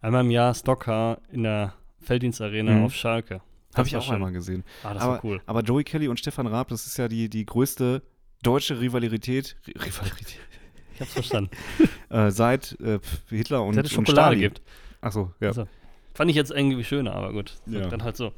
[0.00, 2.84] einmal im Jahr Stocker in der Felddienstarena Mhm.
[2.84, 3.40] auf Schalke.
[3.74, 4.64] Habe ich auch schon- einmal gesehen.
[4.84, 5.40] Ah, das aber, war cool.
[5.46, 8.02] aber Joey Kelly und Stefan Raab, das ist ja die, die größte
[8.42, 10.38] deutsche Rivalität, Ri- Rivalität
[10.96, 11.50] Ich hab's verstanden.
[12.10, 14.40] äh, seit äh, Hitler und, Dass es und Schokolade Stalin.
[14.40, 14.62] gibt.
[15.00, 15.48] Achso, ja.
[15.48, 15.66] Also,
[16.14, 17.54] Fand ich jetzt irgendwie schöner, aber gut.
[17.66, 17.86] Ja.
[17.88, 18.32] Dann halt so.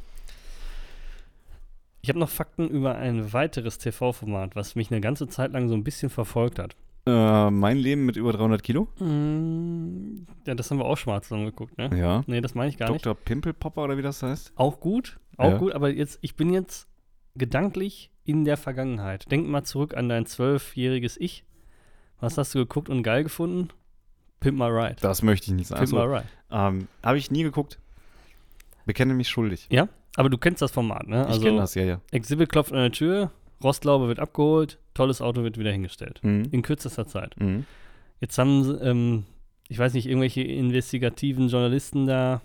[2.01, 5.75] Ich habe noch Fakten über ein weiteres TV-Format, was mich eine ganze Zeit lang so
[5.75, 6.75] ein bisschen verfolgt hat.
[7.07, 8.89] Äh, mein Leben mit über 300 Kilo?
[8.99, 11.91] Mm, Ja, das haben wir auch zusammen geguckt, ne?
[11.97, 12.23] Ja.
[12.27, 13.05] Nee, das meine ich gar nicht.
[13.07, 13.15] Dr.
[13.25, 14.53] Pimpelpopper oder wie das heißt?
[14.57, 15.57] Auch gut, auch Ja.
[15.59, 16.89] gut, aber jetzt, ich bin jetzt
[17.35, 19.31] gedanklich in der Vergangenheit.
[19.31, 21.45] Denk mal zurück an dein zwölfjähriges Ich.
[22.21, 23.69] Was hast du geguckt und geil gefunden?
[24.41, 24.97] Pimp My Ride.
[25.01, 25.81] Das möchte ich nicht sagen.
[25.81, 26.27] Pimp My Achso, Ride.
[26.51, 27.79] ähm, Habe ich nie geguckt.
[28.87, 29.67] Bekenne mich schuldig.
[29.71, 31.27] Ja, aber du kennst das Format, ne?
[31.31, 32.01] ich kenne das, ja, ja.
[32.11, 33.31] Exhibit klopft an der Tür,
[33.63, 36.21] Rostlaube wird abgeholt, tolles Auto wird wieder hingestellt.
[36.23, 36.45] Mhm.
[36.51, 37.39] In kürzester Zeit.
[37.39, 37.67] Mhm.
[38.21, 39.25] Jetzt haben, sie, ähm,
[39.69, 42.41] ich weiß nicht, irgendwelche investigativen Journalisten da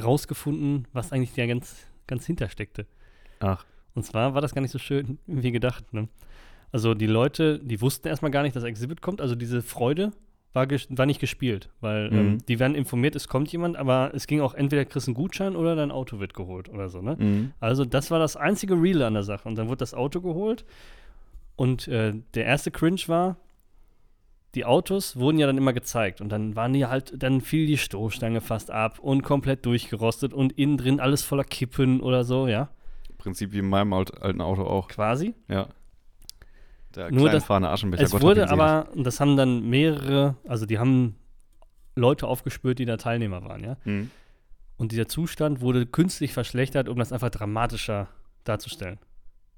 [0.00, 2.86] rausgefunden, was eigentlich da ganz, ganz hintersteckte.
[3.40, 3.64] Ach,
[3.94, 5.92] Und zwar war das gar nicht so schön wie gedacht.
[5.92, 6.08] Ne?
[6.72, 9.20] Also die Leute, die wussten erstmal gar nicht, dass Exhibit kommt.
[9.20, 10.12] Also diese Freude
[10.52, 12.46] war, war nicht gespielt, weil ähm, Mhm.
[12.46, 15.76] die werden informiert, es kommt jemand, aber es ging auch entweder kriegst einen Gutschein oder
[15.76, 17.02] dein Auto wird geholt oder so.
[17.02, 17.16] Ne?
[17.18, 17.52] mhm.
[17.60, 19.48] Also das war das einzige Real an der Sache.
[19.48, 20.64] Und dann wurde das Auto geholt.
[21.56, 23.36] Und äh, der erste Cringe war,
[24.54, 26.20] die Autos wurden ja dann immer gezeigt.
[26.22, 30.52] Und dann waren die halt, dann fiel die Stoßstange fast ab und komplett durchgerostet und
[30.52, 32.70] innen drin alles voller Kippen oder so, ja.
[33.10, 34.88] Im Prinzip wie in meinem alt, alten Auto auch.
[34.88, 35.34] Quasi.
[35.48, 35.68] Ja.
[36.96, 38.02] Der Nur das- kleinfahrende Aschenbecher.
[38.02, 41.16] Es Gott wurde aber, und das haben dann mehrere, also die haben
[41.94, 43.76] Leute aufgespürt, die da Teilnehmer waren, ja.
[43.84, 44.10] Mhm.
[44.78, 48.08] Und dieser Zustand wurde künstlich verschlechtert, um das einfach dramatischer
[48.44, 48.98] darzustellen.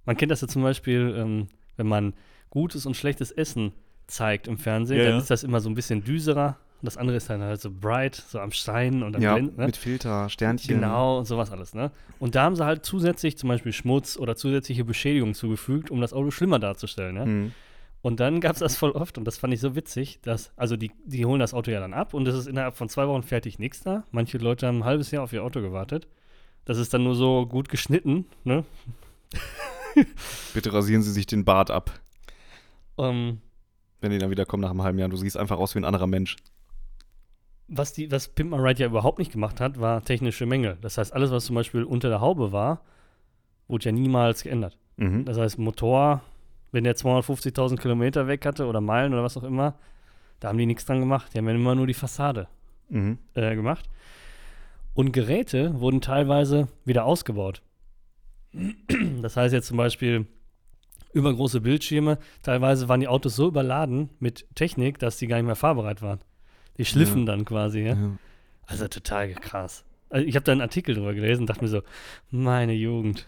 [0.04, 2.14] Man kennt das ja zum Beispiel, ähm, wenn man
[2.50, 3.72] gutes und schlechtes Essen
[4.06, 5.18] zeigt im Fernsehen, Ja, dann ja.
[5.18, 6.56] ist das immer so ein bisschen düserer.
[6.80, 9.56] Und das andere ist dann halt so bright, so am Schein und am Ja, Blenden.
[9.58, 9.66] Ne?
[9.66, 10.76] mit Filter, Sternchen.
[10.76, 11.90] Genau, und sowas alles, ne?
[12.20, 16.12] Und da haben sie halt zusätzlich zum Beispiel Schmutz oder zusätzliche Beschädigung zugefügt, um das
[16.12, 17.26] Auto schlimmer darzustellen, ne?
[17.26, 17.52] Mhm.
[18.00, 20.76] Und dann gab es das voll oft und das fand ich so witzig, dass, also
[20.76, 23.24] die, die holen das Auto ja dann ab und es ist innerhalb von zwei Wochen
[23.24, 24.04] fertig nichts da.
[24.12, 26.06] Manche Leute haben ein halbes Jahr auf ihr Auto gewartet.
[26.64, 28.64] Das ist dann nur so gut geschnitten, ne?
[30.54, 31.90] Bitte rasieren Sie sich den Bart ab,
[32.98, 33.40] Ähm,
[34.00, 35.08] wenn die dann wieder kommen nach einem halben Jahr.
[35.08, 36.36] Du siehst einfach aus wie ein anderer Mensch.
[37.68, 40.78] Was, die, was Pimp My Ride ja überhaupt nicht gemacht hat, war technische Mängel.
[40.80, 42.80] Das heißt, alles, was zum Beispiel unter der Haube war,
[43.68, 44.78] wurde ja niemals geändert.
[44.96, 45.24] Mhm.
[45.24, 46.22] Das heißt, Motor,
[46.72, 49.74] wenn der 250.000 Kilometer weg hatte oder Meilen oder was auch immer,
[50.40, 51.32] da haben die nichts dran gemacht.
[51.34, 52.48] Die haben ja immer nur die Fassade
[52.90, 53.18] Mhm.
[53.34, 53.88] äh, gemacht.
[54.94, 57.62] Und Geräte wurden teilweise wieder ausgebaut.
[59.20, 60.26] Das heißt jetzt zum Beispiel
[61.12, 62.18] übergroße Bildschirme.
[62.42, 66.20] Teilweise waren die Autos so überladen mit Technik, dass die gar nicht mehr fahrbereit waren.
[66.78, 67.94] Die schliffen dann quasi, ja.
[67.94, 68.10] Ja.
[68.66, 69.84] Also total krass.
[70.10, 71.82] Also ich habe da einen Artikel drüber gelesen und dachte mir so,
[72.30, 73.26] meine Jugend.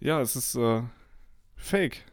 [0.00, 0.82] ja, es ist äh,
[1.56, 2.04] fake.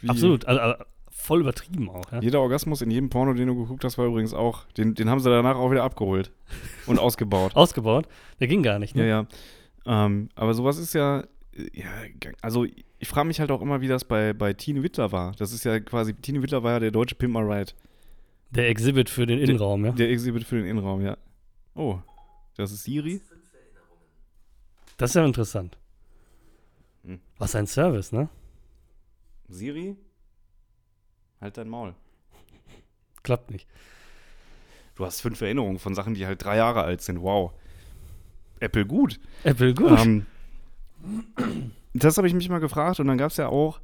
[0.00, 0.46] Wie Absolut.
[0.46, 2.20] Also, also voll übertrieben auch, ja.
[2.20, 4.64] Jeder Orgasmus in jedem Porno, den du geguckt hast, war übrigens auch.
[4.76, 6.32] Den, den haben sie danach auch wieder abgeholt
[6.86, 7.54] und ausgebaut.
[7.54, 8.08] Ausgebaut.
[8.40, 9.08] Der ging gar nicht, Ja, ne?
[9.08, 9.26] ja.
[9.86, 11.24] Ähm, aber sowas ist ja,
[11.72, 11.86] ja,
[12.40, 15.32] also ich frage mich halt auch immer, wie das bei, bei Tine Wittler war.
[15.38, 17.72] Das ist ja quasi, Tine Wittler war ja der deutsche Pimp My Ride.
[18.50, 19.92] Der Exhibit für den Innenraum, ja.
[19.92, 21.16] Der Exhibit für den Innenraum, ja.
[21.74, 21.98] Oh,
[22.56, 23.20] das ist Siri?
[24.96, 25.78] Das ist ja interessant.
[27.04, 27.20] Hm.
[27.38, 28.28] Was ein Service, ne?
[29.48, 29.96] Siri?
[31.40, 31.94] Halt dein Maul.
[33.22, 33.68] Klappt nicht.
[34.96, 37.22] Du hast fünf Erinnerungen von Sachen, die halt drei Jahre alt sind.
[37.22, 37.52] Wow.
[38.58, 39.20] Apple gut.
[39.44, 39.98] Apple gut.
[40.00, 40.26] Ähm,
[41.94, 43.80] das habe ich mich mal gefragt und dann gab es ja auch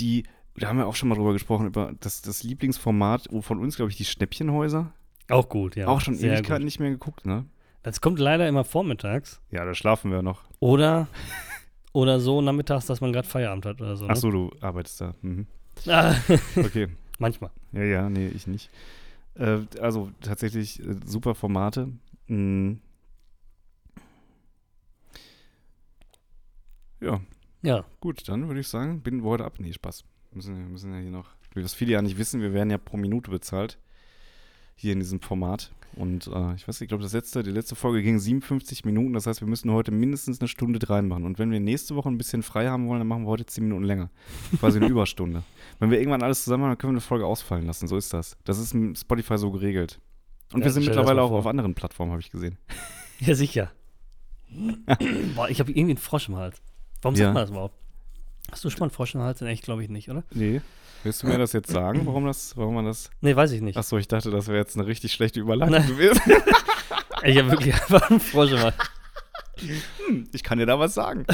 [0.00, 0.24] die,
[0.56, 3.90] da haben wir auch schon mal drüber gesprochen, über das, das Lieblingsformat von uns, glaube
[3.90, 4.92] ich, die Schnäppchenhäuser.
[5.30, 5.86] auch gut, ja.
[5.86, 6.64] auch schon Sehr Ewigkeiten gut.
[6.66, 7.46] nicht mehr geguckt, ne?
[7.82, 9.40] Das kommt leider immer vormittags.
[9.50, 10.42] Ja, da schlafen wir noch.
[10.58, 11.06] Oder,
[11.94, 14.04] oder so nachmittags, dass man gerade Feierabend hat oder so.
[14.04, 14.10] Ne?
[14.12, 15.14] Ach so, du arbeitest da.
[15.22, 15.46] Mhm.
[15.86, 16.14] Ah,
[16.56, 16.88] Okay.
[17.18, 17.50] manchmal.
[17.72, 18.68] Ja, ja, nee, ich nicht.
[19.34, 21.88] Äh, also tatsächlich äh, super Formate.
[22.26, 22.80] Mhm.
[27.00, 27.20] Ja,
[27.62, 27.84] Ja.
[28.00, 29.54] gut, dann würde ich sagen, binden wir heute ab.
[29.58, 30.04] Nee, Spaß.
[30.32, 32.96] Müssen, wir müssen ja hier noch, was viele ja nicht wissen, wir werden ja pro
[32.96, 33.78] Minute bezahlt.
[34.76, 35.72] Hier in diesem Format.
[35.96, 39.12] Und äh, ich weiß nicht, ich glaube, das letzte, die letzte Folge ging 57 Minuten.
[39.12, 41.24] Das heißt, wir müssen heute mindestens eine Stunde rein machen.
[41.24, 43.64] Und wenn wir nächste Woche ein bisschen frei haben wollen, dann machen wir heute 10
[43.64, 44.08] Minuten länger.
[44.60, 45.42] Quasi eine Überstunde.
[45.80, 47.88] Wenn wir irgendwann alles zusammen haben, dann können wir eine Folge ausfallen lassen.
[47.88, 48.36] So ist das.
[48.44, 50.00] Das ist mit Spotify so geregelt.
[50.52, 52.56] Und Ja, wir sind mittlerweile auch auf anderen Plattformen, habe ich gesehen.
[53.18, 53.70] Ja, sicher.
[55.34, 56.62] Boah, ich habe irgendwie einen Frosch im Hals.
[57.02, 57.24] Warum Ja.
[57.26, 57.74] sagt man das überhaupt?
[58.50, 59.40] Hast du schon mal einen Frosch im Hals?
[59.42, 60.24] Echt, glaube ich nicht, oder?
[60.32, 60.60] Nee.
[61.02, 63.10] Willst du mir das jetzt sagen, warum das, warum man das.
[63.22, 63.78] Nee, weiß ich nicht.
[63.78, 65.86] Achso, ich dachte, das wäre jetzt eine richtig schlechte Überleitung Nein.
[65.86, 66.20] gewesen.
[67.22, 68.74] Ich habe wirklich einfach einen Frosch im Hals.
[70.06, 71.26] hm, ich kann dir da was sagen.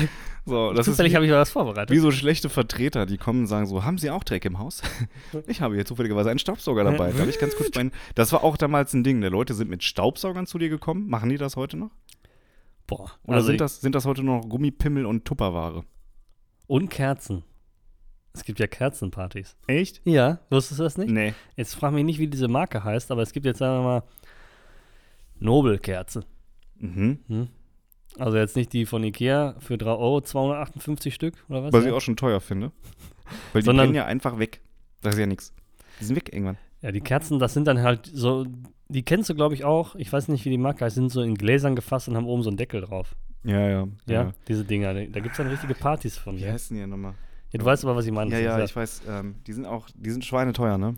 [0.45, 1.95] So, das Zufällig habe ich was vorbereitet.
[1.95, 4.83] wie so schlechte Vertreter, die kommen und sagen so, haben Sie auch Dreck im Haus?
[5.47, 7.13] Ich habe hier zufälligerweise einen Staubsauger dabei.
[7.13, 9.29] Darf ich ganz kurz meinen, das war auch damals ein Ding, ne?
[9.29, 11.09] Leute sind mit Staubsaugern zu dir gekommen.
[11.09, 11.91] Machen die das heute noch?
[12.89, 13.13] Boah.
[13.25, 15.85] Oder Also sind, das, sind das heute noch Gummipimmel und Tupperware?
[16.67, 17.45] Und Kerzen.
[18.33, 19.57] Es gibt ja Kerzenpartys.
[19.67, 20.03] Echt?
[20.05, 21.11] Ja, wusstest du das nicht?
[21.11, 21.33] Nee.
[21.57, 24.03] Jetzt frag mich nicht, wie diese Marke heißt, aber es gibt jetzt, sagen wir mal,
[25.39, 26.25] Nobelkerze.
[26.79, 27.19] Mhm.
[27.29, 27.49] Hm?
[28.19, 31.73] Also jetzt nicht die von Ikea für 3 Euro, 258 Stück oder was?
[31.73, 31.91] Was ja?
[31.91, 32.73] ich auch schon teuer finde.
[33.53, 34.61] Weil die Sondern- brennen ja einfach weg.
[35.03, 35.53] Das ist ja nichts.
[36.01, 36.59] Die sind weg irgendwann.
[36.83, 38.47] ja, die Kerzen, das sind dann halt so,
[38.89, 39.95] die kennst du, glaube ich, auch.
[39.97, 42.43] Ich weiß nicht, wie die Marke heißt, sind so in Gläsern gefasst und haben oben
[42.43, 43.15] so einen Deckel drauf.
[43.47, 43.89] Ja, ja.
[44.07, 44.93] Ja, diese Dinger.
[44.95, 46.37] Da gibt es dann richtige Partys von.
[46.37, 46.53] Wie Ja.
[46.53, 47.15] heißen die denn nochmal?
[47.53, 48.31] Ja, du weißt aber, was ich meine.
[48.33, 49.03] Ja, ja, ich weiß.
[49.09, 50.97] Ähm, die sind auch, die sind schweineteuer, ne?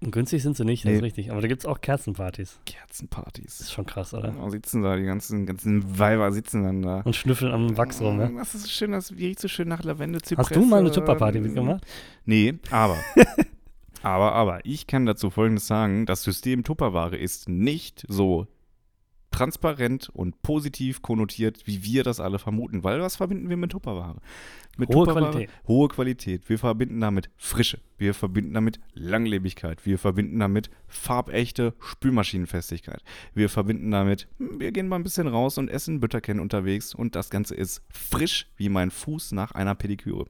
[0.00, 0.96] Und günstig sind sie nicht, das Nee.
[0.98, 1.32] ist richtig.
[1.32, 2.60] Aber da gibt es auch Kerzenpartys.
[2.64, 3.60] Das Kerzenpartys.
[3.60, 4.30] ist schon krass, oder?
[4.30, 7.00] Da sitzen da, die ganzen, ganzen Weiber sitzen dann da.
[7.00, 8.28] Und schnüffeln am Wachs rum, ja?
[8.28, 10.50] Das ist so schön, das riecht so schön nach Lavende, Zypresse.
[10.50, 11.84] Hast du mal eine Tupperparty mitgemacht?
[12.26, 12.96] Nee, aber.
[14.02, 18.46] aber, aber, ich kann dazu Folgendes sagen: Das System Tupperware ist nicht so
[19.30, 22.82] transparent und positiv konnotiert, wie wir das alle vermuten.
[22.82, 24.16] Weil was verbinden wir mit Tupperware?
[24.78, 25.50] Mit Hohe Tupperware- Qualität.
[25.66, 26.48] Hohe Qualität.
[26.48, 27.80] Wir verbinden damit Frische.
[27.98, 29.84] Wir verbinden damit Langlebigkeit.
[29.84, 33.02] Wir verbinden damit farbechte Spülmaschinenfestigkeit.
[33.34, 37.14] Wir verbinden damit, hm, wir gehen mal ein bisschen raus und essen Bütterken unterwegs und
[37.14, 40.26] das Ganze ist frisch wie mein Fuß nach einer Pediküre.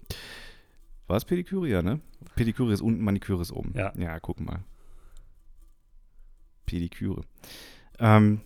[1.06, 1.68] War es Pediküre?
[1.68, 2.00] Ja, ne?
[2.34, 3.72] Pediküre ist unten, Maniküre ist oben.
[3.74, 3.92] Ja.
[3.96, 4.64] Ja, guck mal.
[6.66, 7.22] Pediküre.
[7.98, 8.40] Ähm,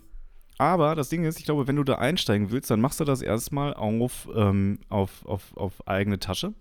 [0.62, 3.20] aber das Ding ist, ich glaube, wenn du da einsteigen willst, dann machst du das
[3.22, 6.54] erstmal auf, ähm, auf, auf, auf eigene Tasche.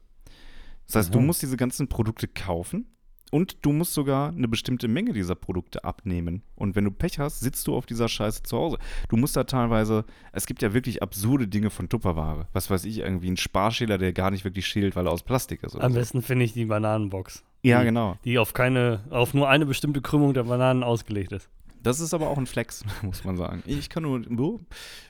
[0.88, 1.28] Das heißt, du Mhm.
[1.28, 2.88] musst diese ganzen Produkte kaufen
[3.32, 6.44] und du musst sogar eine bestimmte Menge dieser Produkte abnehmen.
[6.56, 8.78] Und wenn du Pech hast, sitzt du auf dieser Scheiße zu Hause.
[9.08, 12.48] Du musst da teilweise, es gibt ja wirklich absurde Dinge von Tupperware.
[12.52, 15.64] Was weiß ich, irgendwie ein Sparschäler, der gar nicht wirklich schält, weil er aus Plastik
[15.64, 15.76] ist.
[15.76, 16.00] Oder Am so.
[16.00, 17.44] besten finde ich die Bananenbox.
[17.64, 18.18] Ja, die, genau.
[18.26, 21.50] Die auf keine, auf nur eine bestimmte Krümmung der Bananen ausgelegt ist.
[21.84, 23.64] Das ist aber auch ein Flex, muss man sagen.
[23.66, 24.60] Ich kann nur, oh,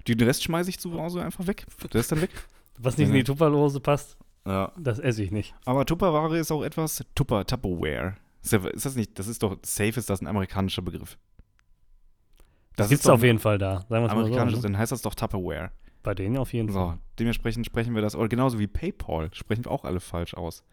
[0.07, 1.65] den Rest schmeiße ich zu Hause einfach weg.
[1.93, 2.29] Der ist dann weg.
[2.77, 4.71] Was nicht in die Tupperlose passt, Ja.
[4.77, 5.53] das esse ich nicht.
[5.65, 8.15] Aber Tupperware ist auch etwas Tupper, Tupperware.
[8.41, 11.17] Ist, das nicht, das ist doch, safe ist das ein amerikanischer Begriff.
[12.75, 13.81] Das, ist gibt's auf jeden Fall da.
[13.81, 14.57] Sagen wir es mal Amerikanisch, so.
[14.60, 14.63] Ne?
[14.63, 15.71] dann heißt das doch Tupperware.
[16.01, 16.97] Bei denen auf jeden So, Fall.
[17.19, 20.63] dementsprechend sprechen wir das, oder genauso wie PayPal, sprechen wir auch alle falsch aus.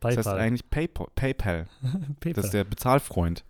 [0.00, 0.40] Das heißt PayPal.
[0.40, 1.06] eigentlich PayPal.
[1.14, 1.66] PayPal.
[2.20, 2.32] PayPal.
[2.34, 3.44] Das ist der Bezahlfreund.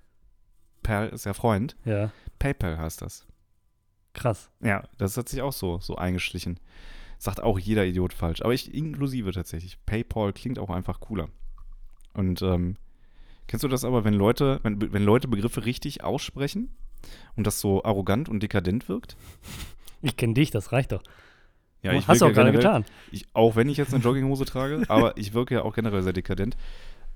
[0.84, 1.74] Pal ist ja Freund.
[1.84, 3.26] ja, PayPal heißt das.
[4.12, 4.50] krass.
[4.60, 6.60] Ja, das hat sich auch so, so eingeschlichen.
[7.18, 8.42] Sagt auch jeder Idiot falsch.
[8.42, 9.78] Aber ich inklusive tatsächlich.
[9.86, 11.28] PayPal klingt auch einfach cooler.
[12.12, 12.76] Und ähm,
[13.48, 16.70] kennst du das aber, wenn Leute, wenn, wenn Leute Begriffe richtig aussprechen
[17.34, 19.16] und das so arrogant und dekadent wirkt?
[20.02, 21.02] Ich kenne dich, das reicht doch.
[21.82, 22.84] Ja, Oh, Hast du auch wirke gerade getan.
[23.10, 26.12] Ich, auch wenn ich jetzt eine Jogginghose trage, aber ich wirke ja auch generell sehr
[26.12, 26.56] dekadent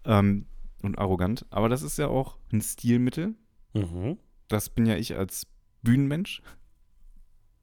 [0.04, 0.46] ähm,
[0.82, 1.44] und arrogant.
[1.50, 3.34] Aber das ist ja auch ein Stilmittel.
[3.74, 4.18] Mhm.
[4.48, 5.46] Das bin ja ich als
[5.82, 6.42] Bühnenmensch.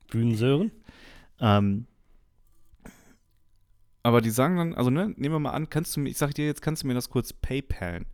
[0.09, 0.71] Bühnensören.
[1.39, 1.87] Ähm,
[4.03, 6.33] aber die sagen dann, also ne, nehmen wir mal an, kannst du mir, ich sag
[6.35, 8.05] dir jetzt, kannst du mir das kurz PayPalen?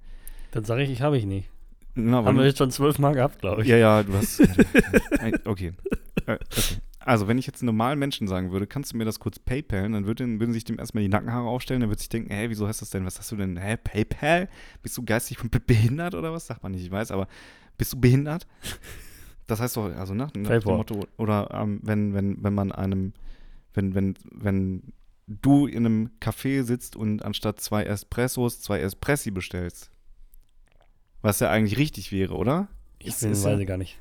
[0.52, 1.50] Dann sage ich, ich habe ich nicht.
[1.96, 3.68] Na, Haben wir jetzt schon zwölfmal gehabt, glaube ich.
[3.68, 4.40] ja, ja, du hast.
[4.40, 5.74] okay.
[6.26, 6.78] Äh, okay.
[7.00, 10.06] Also, wenn ich jetzt normalen Menschen sagen würde, kannst du mir das kurz PayPalen, dann
[10.06, 12.82] würden, würden sich dem erstmal die Nackenhaare aufstellen, dann würde sich denken, hä, wieso heißt
[12.82, 13.06] das denn?
[13.06, 13.58] Was hast du denn?
[13.58, 14.48] Hä, PayPal?
[14.84, 16.48] Bist du geistig behindert oder was?
[16.48, 17.28] Sagt man nicht, ich weiß, aber
[17.82, 18.46] bist du behindert?
[19.48, 20.78] Das heißt doch, also nach, nach dem PayPal.
[20.78, 23.12] Motto, oder ähm, wenn, wenn, wenn man einem,
[23.74, 24.94] wenn, wenn, wenn
[25.28, 29.92] du in einem Café sitzt und anstatt zwei Espressos zwei Espressi bestellst.
[31.22, 32.70] Was ja eigentlich richtig wäre, oder?
[33.00, 34.00] Ich Ist- bin, ist weiß ja- ich gar nicht.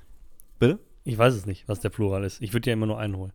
[0.61, 0.79] Bitte?
[1.03, 2.41] Ich weiß es nicht, was der Plural ist.
[2.41, 3.33] Ich würde ja immer nur einen holen.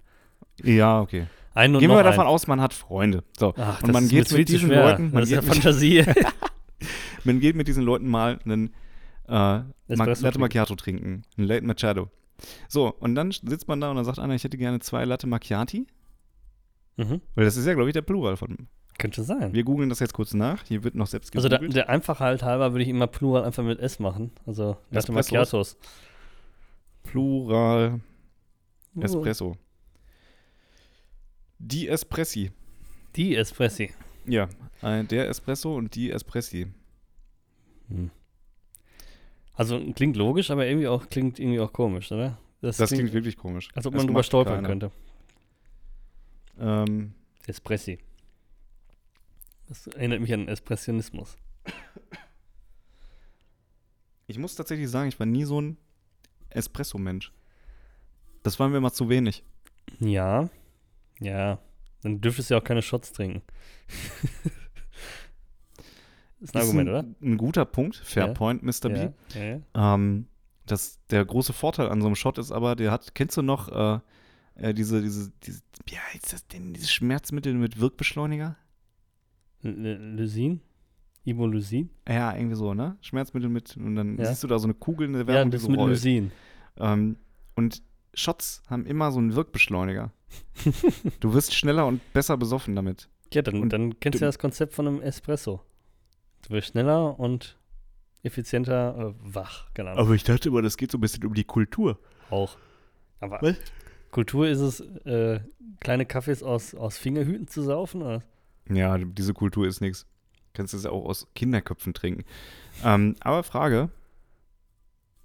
[0.63, 1.27] Ja, okay.
[1.53, 2.29] Einen und Gehen noch wir davon einen.
[2.29, 3.25] aus, man hat Freunde.
[3.37, 3.53] So.
[3.57, 4.83] Ach, und das man ist geht mit diesen schwer.
[4.83, 6.05] Leuten, man das ist ja Fantasie.
[7.25, 8.73] man geht mit diesen Leuten mal einen
[9.27, 10.39] äh, Latte.
[10.39, 11.23] Macchiato trinken.
[11.37, 12.09] Ein Late Machado.
[12.67, 15.27] So, und dann sitzt man da und dann sagt einer, ich hätte gerne zwei Latte
[15.27, 15.87] Macchiati.
[16.97, 17.21] mhm.
[17.35, 18.67] Weil das ist ja, glaube ich, der Plural von.
[18.97, 19.53] Könnte sein.
[19.53, 20.63] Wir googeln das jetzt kurz nach.
[20.65, 21.75] Hier wird noch selbst also der, gegoogelt.
[21.75, 24.31] der Einfachheit halber würde ich immer Plural einfach mit S machen.
[24.45, 25.11] Also Latte?
[25.11, 25.77] Macchiatos.
[27.03, 27.99] Plural
[28.97, 29.01] Oh.
[29.01, 29.57] Espresso.
[31.59, 32.51] Die Espressi.
[33.15, 33.91] Die Espressi.
[34.25, 34.47] Ja,
[34.81, 36.67] äh, der Espresso und die Espressi.
[37.89, 38.09] Hm.
[39.55, 42.37] Also klingt logisch, aber irgendwie auch klingt irgendwie auch komisch, oder?
[42.61, 43.69] Das klingt wirklich komisch.
[43.75, 44.67] als ob Das man drüber stolpern keiner.
[44.67, 44.91] könnte.
[46.59, 47.13] Ähm,
[47.47, 47.99] Espressi.
[49.67, 51.37] Das erinnert mich an Espressionismus.
[54.27, 55.77] ich muss tatsächlich sagen, ich war nie so ein
[56.49, 57.31] Espresso-Mensch.
[58.43, 59.43] Das war mir immer zu wenig.
[59.99, 60.49] Ja.
[61.19, 61.59] Ja,
[62.01, 63.41] dann dürftest du ja auch keine Shots trinken.
[66.45, 67.05] ist ein Argument, ein, oder?
[67.21, 67.95] Ein guter Punkt.
[67.97, 68.33] Fair Ja.
[68.33, 68.71] point, Mr.
[68.89, 69.09] Ja, B.
[69.39, 69.43] ja,
[69.75, 69.93] ja.
[69.95, 70.27] Ähm,
[70.65, 73.69] das, der große Vorteil an so einem Shot ist aber, der hat, kennst du noch
[73.69, 73.99] äh,
[74.55, 78.55] äh, diese, diese, diese, wie heißt das denn, dieses Schmerzmittel mit Wirkbeschleuniger?
[79.61, 80.61] Lysin?
[81.23, 81.89] Ibolysin?
[82.07, 82.97] Ja, irgendwie so, ne?
[83.01, 84.25] Schmerzmittel mit, und dann Ja.
[84.25, 85.91] siehst du da so eine Kugel in der Ja, Werbung, die das so mit rollt.
[85.91, 86.31] Lysin.
[86.77, 87.17] Ähm,
[87.55, 87.81] und
[88.13, 90.11] Shots haben immer so einen Wirkbeschleuniger.
[91.19, 93.09] du wirst schneller und besser besoffen damit.
[93.33, 95.61] Ja, dann, Und dann kennst du du- ja das Konzept von einem Espresso.
[96.47, 97.57] Du wirst schneller und
[98.21, 100.05] effizienter äh, wach, Ahnung.
[100.05, 101.99] Aber ich dachte immer, das geht so ein bisschen um die Kultur.
[102.29, 102.57] Auch.
[103.19, 103.55] Aber Was?
[104.11, 105.39] Kultur ist es, äh,
[105.79, 108.01] kleine Kaffees aus, aus Fingerhüten zu saufen?
[108.01, 108.23] Oder?
[108.69, 110.07] Ja, diese Kultur ist nichts.
[110.53, 112.23] Kannst du es ja auch aus Kinderköpfen trinken.
[112.83, 113.89] Ähm, aber Frage: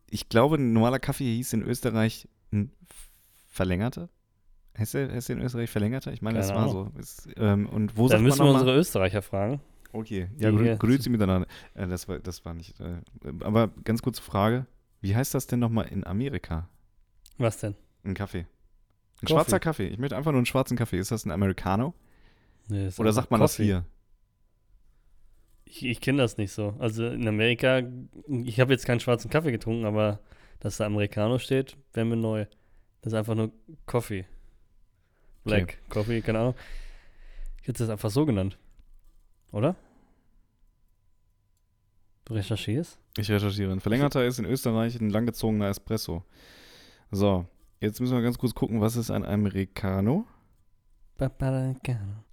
[0.09, 2.72] Ich glaube, ein normaler Kaffee hieß in Österreich ein
[3.46, 4.09] verlängerter.
[4.76, 6.12] Heißt der, heißt der in Österreich verlängerter?
[6.12, 6.90] Ich meine, das Keine war so.
[6.98, 9.61] Ist, ähm, und wo Da sagt man müssen wir unsere Österreicher fragen.
[9.92, 11.48] Okay, ja, grü grüezi miteinander.
[11.74, 12.79] Äh, das, war, das war nicht.
[12.81, 13.00] Äh,
[13.40, 14.66] aber ganz kurze Frage:
[15.00, 16.68] Wie heißt das denn nochmal in Amerika?
[17.38, 17.74] Was denn?
[18.05, 18.40] Ein Kaffee.
[18.40, 18.46] Ein
[19.20, 19.33] Coffee.
[19.33, 19.88] schwarzer Kaffee.
[19.88, 20.98] Ich möchte einfach nur einen schwarzen Kaffee.
[20.98, 21.94] Ist das ein Americano?
[22.68, 23.64] Nee, ist Oder sagt man das Coffee.
[23.64, 23.85] hier?
[25.64, 26.74] Ich, ich kenne das nicht so.
[26.79, 27.83] Also in Amerika,
[28.29, 30.20] ich habe jetzt keinen schwarzen Kaffee getrunken, aber
[30.61, 32.46] dass da Americano steht, wäre mir neu.
[33.00, 33.53] Das ist einfach nur
[33.87, 34.26] Coffee.
[35.44, 36.55] Black Coffee, keine Ahnung.
[37.62, 38.59] Ich hätte das einfach so genannt.
[39.52, 39.76] Oder?
[42.24, 42.98] Du recherchierst?
[43.16, 43.72] Ich recherchiere.
[43.72, 46.24] Ein verlängerter ist in Österreich ein langgezogener Espresso.
[47.10, 47.46] So,
[47.80, 50.26] jetzt müssen wir ganz kurz gucken, was ist ein Americano?
[51.18, 52.24] Paparacano.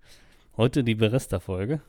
[0.55, 1.81] Heute die Beresta-Folge.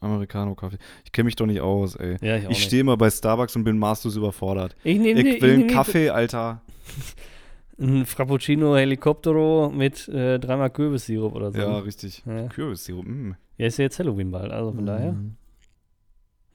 [0.00, 0.78] Americano-Kaffee.
[1.04, 2.16] Ich kenne mich doch nicht aus, ey.
[2.22, 4.74] Ja, ich Ich stehe mal bei Starbucks und bin maßlos überfordert.
[4.82, 6.62] Ich nehme Ich will einen Kaffee, Alter.
[7.80, 11.58] Ein Frappuccino Helicoptero mit äh, dreimal Kürbissirup oder so.
[11.58, 12.22] Ja, richtig.
[12.26, 12.48] Ja.
[12.48, 13.06] Kürbissirup.
[13.06, 13.32] Mm.
[13.56, 15.12] Ja, ist ja jetzt Halloween bald, also von daher.
[15.12, 15.36] Mm.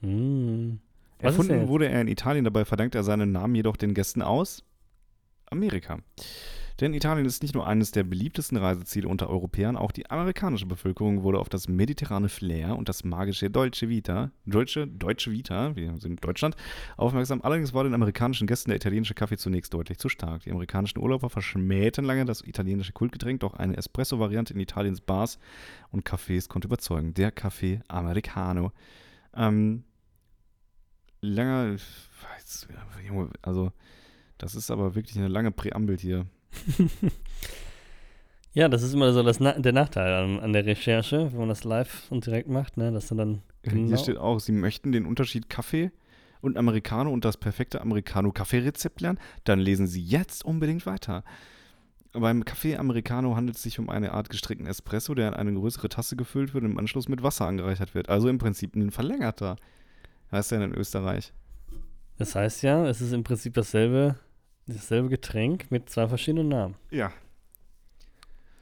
[0.02, 0.70] Mm.
[0.72, 4.22] Ist denn Erfunden wurde er in Italien, dabei verdankt er seinen Namen jedoch den Gästen
[4.22, 4.62] aus
[5.46, 5.98] Amerika.
[6.80, 11.22] Denn Italien ist nicht nur eines der beliebtesten Reiseziele unter Europäern, auch die amerikanische Bevölkerung
[11.22, 16.12] wurde auf das mediterrane Flair und das magische Dolce Vita, Dolce, Deutsche Vita, wir sind
[16.12, 16.54] in Deutschland,
[16.98, 17.40] aufmerksam.
[17.42, 20.42] Allerdings war den amerikanischen Gästen der italienische Kaffee zunächst deutlich zu stark.
[20.42, 25.38] Die amerikanischen Urlauber verschmähten lange das italienische Kultgetränk, doch eine Espresso-Variante in Italiens Bars
[25.90, 27.14] und Cafés konnte überzeugen.
[27.14, 28.72] Der Kaffee Americano.
[29.34, 29.84] Ähm,
[31.22, 31.76] langer,
[33.40, 33.72] also
[34.36, 36.26] das ist aber wirklich eine lange Präambel hier.
[38.56, 41.50] Ja, das ist immer so das Na der Nachteil an, an der Recherche, wenn man
[41.50, 44.92] das live und direkt macht, ne, dass du dann Hier genau steht auch, Sie möchten
[44.92, 45.90] den Unterschied Kaffee
[46.40, 49.18] und Americano und das perfekte Americano-Kaffeerezept lernen?
[49.44, 51.22] Dann lesen Sie jetzt unbedingt weiter.
[52.14, 55.90] Beim Kaffee Americano handelt es sich um eine Art gestrickten Espresso, der in eine größere
[55.90, 58.08] Tasse gefüllt wird und im Anschluss mit Wasser angereichert wird.
[58.08, 59.56] Also im Prinzip ein verlängerter.
[60.32, 61.34] Heißt der in Österreich?
[62.16, 64.16] Das heißt ja, es ist im Prinzip dasselbe,
[64.66, 66.74] dasselbe Getränk mit zwei verschiedenen Namen.
[66.90, 67.12] Ja.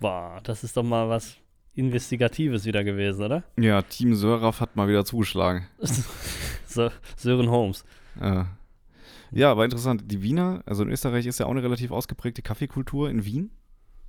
[0.00, 1.36] Boah, das ist doch mal was
[1.74, 3.44] Investigatives wieder gewesen, oder?
[3.56, 5.66] Ja, Team Sörraff hat mal wieder zugeschlagen.
[6.66, 7.84] so, Sören Holmes.
[8.20, 8.46] Ja.
[9.32, 10.04] Ja, aber interessant.
[10.06, 13.50] Die Wiener, also in Österreich ist ja auch eine relativ ausgeprägte Kaffeekultur in Wien,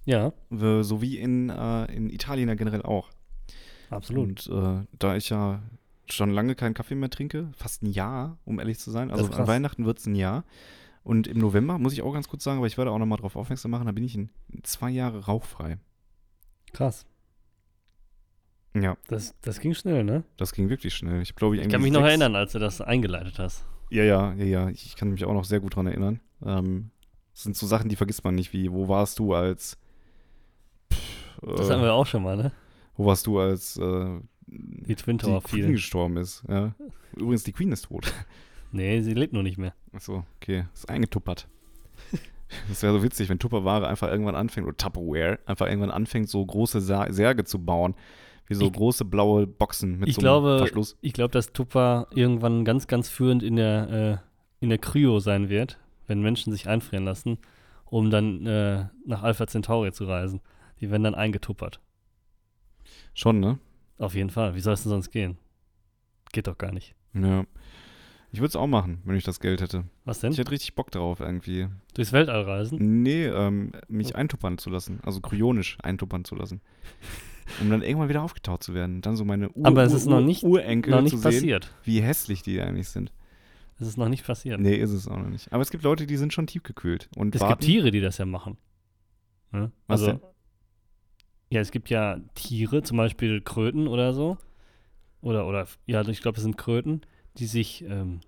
[0.06, 3.10] Ja, äh, sowie in, äh, in Italien ja generell auch.
[3.90, 4.48] absolut.
[4.48, 5.64] Und äh, da ich ja
[6.08, 9.48] schon lange keinen Kaffee mehr trinke, fast ein Jahr, um ehrlich zu sein, also an.
[9.48, 10.44] Weihnachten wird es ein Jahr.
[11.06, 13.36] Und im November, muss ich auch ganz kurz sagen, aber ich werde auch nochmal drauf
[13.36, 14.30] aufmerksam machen, da bin ich in
[14.64, 15.78] zwei Jahre rauchfrei.
[16.74, 17.06] Krass.
[18.74, 20.24] Ja, Das, das ging schnell, ne?
[20.36, 21.22] das ging wirklich schnell.
[21.22, 23.66] Ich glaube, Ich kann mich noch erinnern, als du das eingeleitet hast.
[23.92, 24.70] Ja, ja, ja, ja.
[24.70, 26.20] Ich kann mich auch noch sehr gut dran erinnern.
[26.44, 26.90] Ähm,
[27.34, 29.78] das sind so Sachen, die vergisst man nicht, wie, wo warst du als.
[30.92, 32.52] Pff, Das äh, hatten wir auch schon mal, ne?
[32.98, 35.72] Wo warst du, als äh, Die Twin die Tower Queen fiel.
[35.74, 36.44] gestorben ist?
[36.50, 36.74] Ja.
[37.16, 38.12] Übrigens, die Queen ist tot.
[38.72, 39.74] Nee, sie lebt nur nicht mehr.
[39.96, 40.66] Achso, okay.
[40.74, 41.48] Ist eingetuppert.
[42.70, 46.46] Das wäre so witzig, wenn Tupperware einfach irgendwann anfängt, oder Tupperware, einfach irgendwann anfängt, so
[46.46, 47.96] große Särge zu bauen.
[48.46, 50.96] Wie so Ich- große blaue Boxen mit ich so glaube, einem Verschluss.
[51.02, 55.50] Ich glaube, dass Tupper irgendwann ganz, ganz führend in der, äh, in der Kryo sein
[55.50, 57.40] wird, wenn Menschen sich einfrieren lassen,
[57.86, 60.40] um dann äh, nach Alpha Centauri zu reisen.
[60.82, 61.82] Die werden dann eingetuppert.
[63.16, 63.58] Schon, ne?
[63.98, 64.54] Auf jeden Fall.
[64.54, 65.40] Wie soll es denn sonst gehen?
[66.32, 66.94] Geht doch gar nicht.
[67.14, 67.44] Ja.
[68.36, 69.86] Ich würde es auch machen, wenn ich das Geld hätte.
[70.04, 70.34] Was denn?
[70.34, 71.70] Ich hätte richtig Bock drauf, irgendwie.
[71.94, 73.02] Durchs Weltall reisen?
[73.02, 75.00] Nee, ähm, mich eintuppern zu lassen.
[75.04, 76.60] Also kryonisch eintuppern zu lassen.
[77.62, 79.00] Um dann irgendwann wieder aufgetaucht zu werden.
[79.02, 81.22] Dann so meine Ur Aber es Ur ist noch nicht- Urenkel Noch zu nicht sehen,
[81.22, 81.72] passiert.
[81.84, 83.14] wie hässlich die eigentlich sind.
[83.80, 84.60] Es ist noch nicht passiert.
[84.60, 85.54] Nee, ist es auch noch nicht.
[85.54, 87.54] Aber es gibt Leute, die sind schon tiefgekühlt und es warten.
[87.60, 88.58] gibt Tiere, die das ja machen.
[89.52, 89.72] Ne?
[89.88, 90.22] Was also, denn?
[91.52, 94.38] ja, es gibt ja Tiere, zum Beispiel Kröten oder so.
[95.22, 97.02] Oder, oder, ja, ich glaube, es sind Kröten,
[97.38, 98.22] die sich ähm,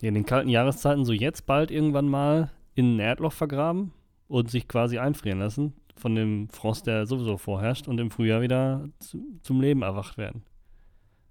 [0.00, 3.92] in den kalten Jahreszeiten so jetzt bald irgendwann mal in ein Erdloch vergraben
[4.28, 8.88] und sich quasi einfrieren lassen von dem Frost, der sowieso vorherrscht und im Frühjahr wieder
[8.98, 10.42] zu, zum Leben erwacht werden.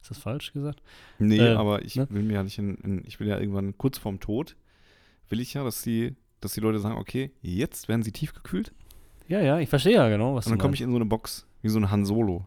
[0.02, 0.82] Ist das falsch gesagt?
[1.20, 2.08] Nee, Äh, aber ich ne?
[2.10, 4.56] will mir ja nicht in, in, ich will ja irgendwann kurz vorm Tod,
[5.30, 8.74] will ich ja, dass die, dass die Leute sagen, okay, jetzt werden sie tiefgekühlt
[9.28, 11.46] Ja, ja, ich verstehe ja genau, was und dann komme ich in so eine Box,
[11.62, 12.46] wie so ein Han Solo.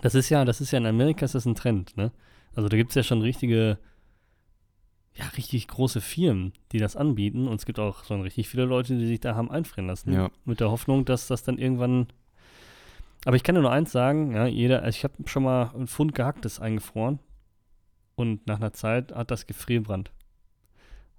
[0.00, 2.12] Das ist ja, das ist ja in Amerika ist das ein Trend, ne?
[2.54, 3.78] Also da gibt es ja schon richtige,
[5.14, 8.96] ja, richtig große Firmen, die das anbieten und es gibt auch schon richtig viele Leute,
[8.96, 10.12] die sich da haben einfrieren lassen.
[10.12, 10.30] Ja.
[10.44, 12.08] Mit der Hoffnung, dass das dann irgendwann.
[13.24, 16.14] Aber ich kann nur eins sagen, ja, jeder, also ich habe schon mal einen Pfund
[16.14, 17.20] gehacktes eingefroren
[18.16, 20.10] und nach einer Zeit hat das Gefrierbrand.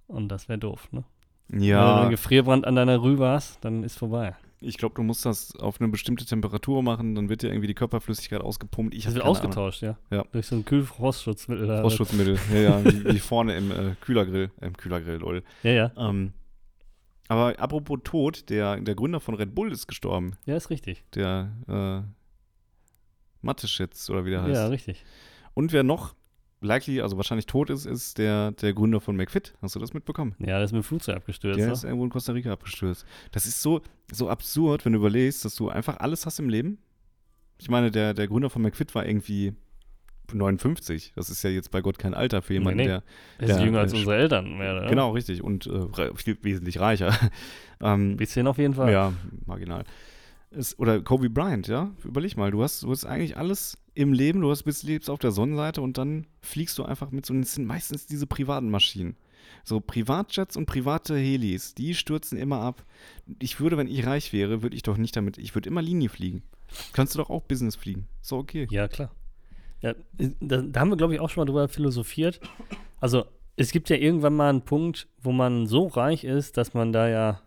[0.07, 1.03] Und das wäre doof, ne?
[1.47, 4.35] Wenn du Ja, einen Gefrierbrand an deiner Rübe hast, dann ist vorbei.
[4.63, 7.73] Ich glaube, du musst das auf eine bestimmte Temperatur machen, dann wird dir irgendwie die
[7.73, 8.93] Körperflüssigkeit ausgepumpt.
[8.95, 9.35] Ich Das wird Ahnung.
[9.37, 9.97] ausgetauscht, ja.
[10.11, 10.23] Ja.
[10.31, 11.81] Durch so ein Kühlfrostschutzmittel.
[11.81, 15.43] Frostschutzmittel, ja, ja, wie, wie vorne im äh, Kühlergrill, äh, im Kühlergrill, lol.
[15.63, 15.91] Ja, ja.
[15.97, 16.33] Ähm,
[17.27, 20.35] aber apropos Tod, der, der Gründer von Red Bull ist gestorben.
[20.45, 21.03] Ja, ist richtig.
[21.15, 22.01] Der äh,
[23.41, 24.53] Mateschitz oder wie der heißt.
[24.55, 25.03] Ja, richtig.
[25.53, 26.15] Und wer noch
[26.63, 29.53] likely, also wahrscheinlich tot ist, ist der, der Gründer von McFit.
[29.61, 30.35] Hast du das mitbekommen?
[30.39, 31.59] Ja, der ist mit dem Flugzeug abgestürzt.
[31.59, 31.73] der ne?
[31.73, 33.05] ist irgendwo in Costa Rica abgestürzt.
[33.31, 36.77] Das ist so, so absurd, wenn du überlegst, dass du einfach alles hast im Leben.
[37.59, 39.53] Ich meine, der, der Gründer von McFit war irgendwie
[40.31, 41.13] 59.
[41.15, 42.85] Das ist ja jetzt bei Gott kein Alter für jemanden, nee.
[42.85, 43.03] der
[43.39, 44.57] Er ist jünger als der- unsere Eltern.
[44.57, 44.87] Mehr, oder?
[44.87, 45.43] Genau, richtig.
[45.43, 47.13] Und äh, viel, wesentlich reicher.
[47.81, 48.91] ähm, Bisschen auf jeden Fall.
[48.91, 49.13] ja,
[49.45, 49.83] marginal.
[50.51, 51.91] Es, oder Kobe Bryant, ja?
[52.03, 55.19] Überleg mal, du hast, du hast eigentlich alles im Leben, du hast, bist, lebst auf
[55.19, 59.15] der Sonnenseite und dann fliegst du einfach mit so, es sind meistens diese privaten Maschinen.
[59.63, 62.83] So Privatjets und private Helis, die stürzen immer ab.
[63.39, 66.09] Ich würde, wenn ich reich wäre, würde ich doch nicht damit, ich würde immer Linie
[66.09, 66.43] fliegen.
[66.91, 68.07] Kannst du doch auch Business fliegen.
[68.21, 68.67] So okay.
[68.71, 69.11] Ja, klar.
[69.81, 69.93] Ja,
[70.39, 72.39] da, da haben wir, glaube ich, auch schon mal drüber philosophiert.
[72.99, 73.25] Also,
[73.55, 77.07] es gibt ja irgendwann mal einen Punkt, wo man so reich ist, dass man da
[77.07, 77.41] ja,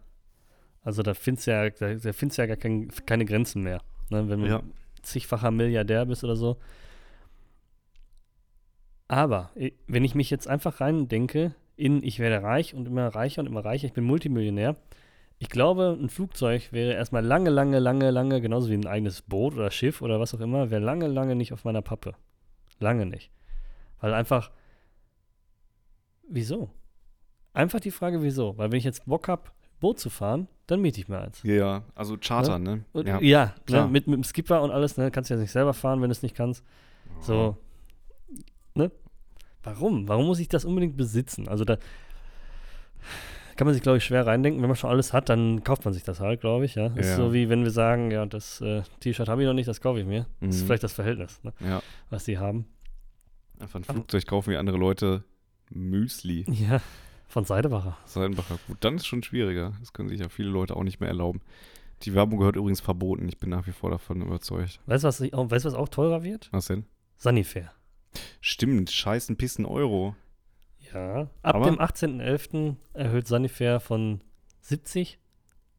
[0.83, 3.83] also da findest du ja, da, da findest ja gar kein, keine Grenzen mehr.
[4.11, 4.29] Ne?
[4.29, 4.63] Wenn du Ja.
[5.07, 6.59] Zigfacher Milliardär bist oder so.
[9.09, 9.51] Aber,
[9.87, 13.47] wenn ich mich jetzt einfach rein denke, in ich werde reich und immer reicher und
[13.47, 14.77] immer reicher, ich bin Multimillionär.
[15.39, 19.55] Ich glaube, ein Flugzeug wäre erstmal lange, lange, lange, lange, genauso wie ein eigenes Boot
[19.55, 22.15] oder Schiff oder was auch immer, wäre lange, lange nicht auf meiner Pappe.
[22.79, 23.31] Lange nicht.
[24.01, 24.51] Weil einfach,
[26.29, 26.71] wieso?
[27.53, 28.57] Einfach die Frage, wieso?
[28.57, 29.51] Weil wenn ich jetzt Bock habe,
[29.81, 31.43] Boot zu fahren, dann miete ich mir eins.
[31.43, 32.85] Ja, also Charter, ne?
[32.93, 33.21] Und, ja.
[33.21, 33.87] ja, klar.
[33.87, 35.11] Ne, mit, mit dem Skipper und alles, ne?
[35.11, 36.65] Kannst du ja nicht selber fahren, wenn du es nicht kannst.
[37.21, 37.57] So,
[38.75, 38.91] ne?
[39.63, 40.09] Warum?
[40.09, 41.49] Warum muss ich das unbedingt besitzen?
[41.49, 41.77] Also da
[43.57, 44.61] kann man sich, glaube ich, schwer reindenken.
[44.61, 46.89] Wenn man schon alles hat, dann kauft man sich das halt, glaube ich, ja.
[46.89, 47.17] Ist Ja.
[47.17, 49.99] so wie wenn wir sagen, ja, das äh, T-Shirt habe ich noch nicht, das kaufe
[50.01, 50.27] ich mir.
[50.41, 50.67] Das ist Mhm.
[50.67, 51.53] vielleicht das Verhältnis, ne?
[51.61, 51.83] Ja.
[52.11, 52.67] was die haben.
[53.59, 55.25] Einfach ein Flugzeug kaufen wie andere Leute
[55.71, 56.45] Müsli.
[56.51, 56.81] Ja,
[57.29, 57.97] von Seidebacher.
[58.07, 58.59] Seidenbacher.
[58.69, 59.73] Gut, dann ist es schon schwieriger.
[59.81, 61.41] Das können sich ja viele Leute auch nicht mehr erlauben.
[62.03, 63.29] Die Werbung gehört übrigens verboten.
[63.29, 64.81] Ich bin nach wie vor davon überzeugt.
[64.87, 66.49] Weißt du, was, auch- weißt, was auch teurer wird?
[66.53, 66.85] Was denn?
[67.17, 67.73] Sanifair.
[68.41, 70.15] Stimmt, scheißen Pissen Euro.
[70.93, 71.23] Ja.
[71.43, 72.77] Ab Aber- dem 18.11.
[72.93, 74.21] erhöht Sanifair von
[74.61, 75.19] 70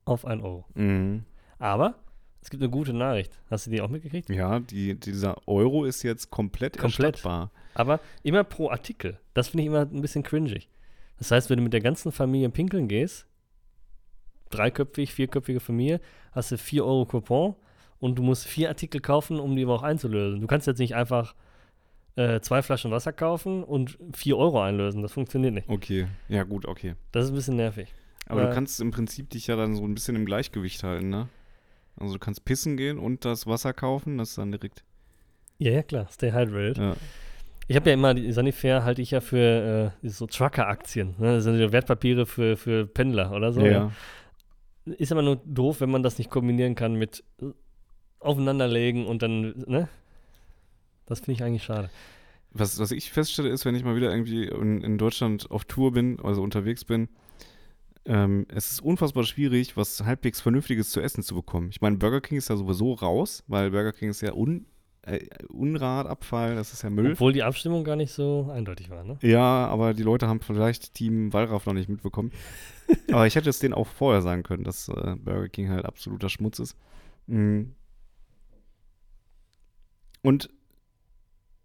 [0.05, 0.65] auf 1 Euro.
[0.75, 1.23] Mhm.
[1.59, 1.95] Aber
[2.41, 3.39] es gibt eine gute Nachricht.
[3.49, 4.29] Hast du die auch mitgekriegt?
[4.29, 7.15] Ja, die, dieser Euro ist jetzt komplett, Komplett.
[7.15, 7.51] erstattbar.
[7.73, 9.19] Aber immer pro Artikel.
[9.33, 10.67] Das finde ich immer ein bisschen cringig.
[11.17, 13.25] Das heißt, wenn du mit der ganzen Familie pinkeln gehst,
[14.49, 15.99] dreiköpfig, vierköpfige Familie,
[16.31, 17.55] hast du 4 Euro Coupon
[17.99, 20.39] und du musst vier Artikel kaufen, um die aber auch einzulösen.
[20.41, 21.35] Du kannst jetzt nicht einfach
[22.15, 25.01] äh, zwei Flaschen Wasser kaufen und 4 Euro einlösen.
[25.01, 25.69] Das funktioniert nicht.
[25.69, 26.95] Okay, ja gut, okay.
[27.11, 27.93] Das ist ein bisschen nervig.
[28.27, 31.09] Aber Aber- du kannst im Prinzip dich ja dann so ein bisschen im Gleichgewicht halten,
[31.09, 31.29] ne?
[31.99, 34.83] Also du kannst pissen gehen und das Wasser kaufen, das ist dann direkt.
[35.57, 36.07] Ja, ja, klar.
[36.11, 36.77] Stay hydrated.
[36.77, 36.95] Ja.
[37.67, 41.15] Ich habe ja immer, die Sanifair halte ich ja für äh, so Trucker-Aktien.
[41.17, 41.35] Ne?
[41.35, 43.61] Das sind ja Wertpapiere für, für Pendler oder so.
[43.65, 43.91] ja.
[44.85, 47.47] Ist aber nur doof, wenn man das nicht kombinieren kann mit äh,
[48.19, 49.89] aufeinanderlegen und dann, ne?
[51.05, 51.89] Das finde ich eigentlich schade.
[52.51, 55.91] Was, was ich feststelle, ist, wenn ich mal wieder irgendwie in, in Deutschland auf Tour
[55.91, 57.09] bin, also unterwegs bin,
[58.05, 61.69] ähm, es ist unfassbar schwierig, was halbwegs Vernünftiges zu essen zu bekommen.
[61.69, 64.65] Ich meine, Burger King ist ja sowieso raus, weil Burger King ist ja un,
[65.07, 67.13] äh, Unratabfall, das ist ja Müll.
[67.13, 69.17] Obwohl die Abstimmung gar nicht so eindeutig war, ne?
[69.21, 72.31] Ja, aber die Leute haben vielleicht Team Wallraff noch nicht mitbekommen.
[73.11, 76.29] aber ich hätte es denen auch vorher sagen können, dass äh, Burger King halt absoluter
[76.29, 76.75] Schmutz ist.
[77.27, 77.73] Mhm.
[80.21, 80.49] Und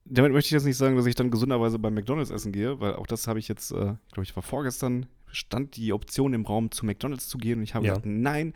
[0.05, 2.95] damit möchte ich jetzt nicht sagen, dass ich dann gesunderweise bei McDonalds essen gehe, weil
[2.95, 3.75] auch das habe ich jetzt, äh,
[4.13, 7.75] glaube ich, war vorgestern, stand die Option im Raum, zu McDonalds zu gehen und ich
[7.75, 7.93] habe Ja.
[7.93, 8.53] gesagt, nein,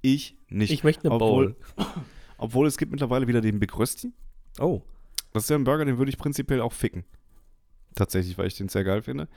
[0.00, 0.72] ich nicht.
[0.72, 1.86] Ich möchte eine Obwohl- Bowl.
[2.38, 4.12] Obwohl es gibt mittlerweile wieder den Big Rösti.
[4.58, 4.80] Oh.
[5.32, 7.04] Das ist ja ein Burger, den würde ich prinzipiell auch ficken.
[7.94, 9.28] Tatsächlich, weil ich den sehr geil finde.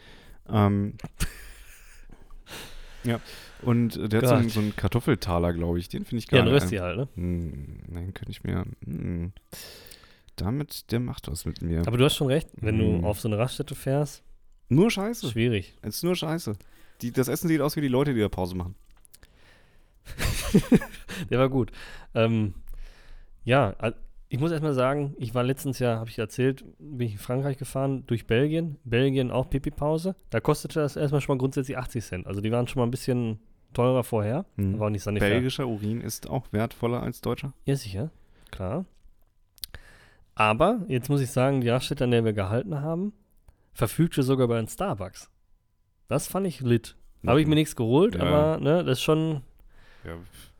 [0.47, 0.93] Ähm,
[3.03, 3.19] ja,
[3.63, 4.51] und äh, der hat so einen, Gott.
[4.53, 5.89] so einen Kartoffeltaler, glaube ich.
[5.89, 6.47] Den finde ich Ja, geil.
[6.47, 7.07] ein Rösti halt, ne?
[7.15, 8.65] Hm, nein, könnte ich mir.
[8.85, 9.33] Hm,
[10.35, 11.81] damit, der macht was mit mir.
[11.87, 13.01] Aber du hast schon recht, wenn Mm.
[13.01, 14.23] du auf so eine Raststätte fährst,
[14.69, 15.29] nur Scheiße.
[15.31, 15.75] schwierig.
[15.81, 16.55] Es ist nur Scheiße.
[17.01, 18.75] Die, das Essen sieht aus wie die Leute, die da Pause machen.
[21.29, 21.71] Der war gut.
[22.15, 22.53] Ähm,
[23.43, 23.75] ja,
[24.29, 27.57] ich muss erstmal sagen, ich war letztens Jahr, habe ich erzählt, bin ich in Frankreich
[27.57, 28.77] gefahren, durch Belgien.
[28.85, 30.15] Belgien auch Pipi-Pause.
[30.29, 32.27] Da kostete das erstmal schon mal grundsätzlich 80 Cent.
[32.27, 33.39] Also die waren schon mal ein bisschen
[33.73, 34.45] teurer vorher.
[34.55, 34.79] Hm.
[34.79, 35.29] War auch nicht sanitär.
[35.29, 37.53] Belgischer Urin ist auch wertvoller als deutscher.
[37.65, 38.09] Ja, sicher.
[38.51, 38.85] Klar.
[40.35, 43.13] Aber, jetzt muss ich sagen, die Raststätte, an der wir gehalten haben,
[43.73, 45.29] verfügte sogar bei den Starbucks.
[46.07, 46.95] Das fand ich lit.
[47.25, 48.21] Habe ich mir nichts geholt, Ja.
[48.23, 49.41] aber ne, das ist schon.
[50.03, 50.13] Ja,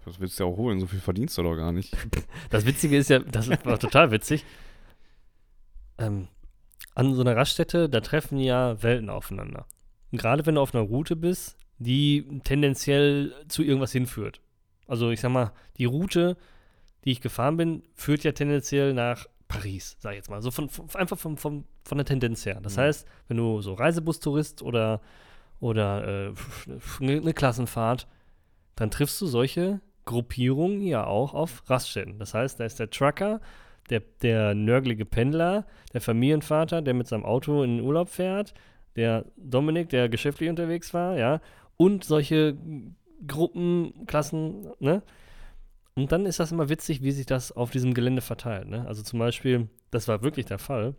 [0.06, 0.80] das willst du ja auch holen.
[0.80, 1.96] So viel verdienst du doch gar nicht.
[2.50, 4.44] Das Witzige ist ja, das war total witzig.
[5.98, 6.28] Ähm,
[6.96, 9.66] an so einer Raststätte, da treffen ja Welten aufeinander.
[10.12, 14.42] Und gerade wenn du auf einer Route bist, die tendenziell zu irgendwas hinführt.
[14.88, 16.38] Also ich sag mal, die Route,
[17.06, 20.42] die ich gefahren bin, führt ja tendenziell nach Paris, sag ich jetzt mal.
[20.42, 22.60] So von, von, einfach von, von, von der Tendenz her.
[22.62, 22.82] Das Mhm.
[22.82, 25.02] heißt, wenn du so Reisebustourist oder,
[25.60, 26.34] oder äh,
[27.00, 28.08] eine eine Klassenfahrt,
[28.76, 29.80] dann triffst du solche
[30.12, 32.20] Gruppierungen ja auch auf Raststätten.
[32.20, 33.40] Das heißt, da ist der Trucker,
[33.90, 38.54] der, der nörgelige Pendler, der Familienvater, der mit seinem Auto in den Urlaub fährt,
[38.98, 41.40] der Dominik, der geschäftlich unterwegs war, ja,
[41.78, 42.58] und solche
[43.26, 45.02] Gruppen, Klassen, ne?
[45.94, 48.86] Und dann ist das immer witzig, wie sich das auf diesem Gelände verteilt, ne?
[48.88, 50.96] Also zum Beispiel, das war wirklich der Fall.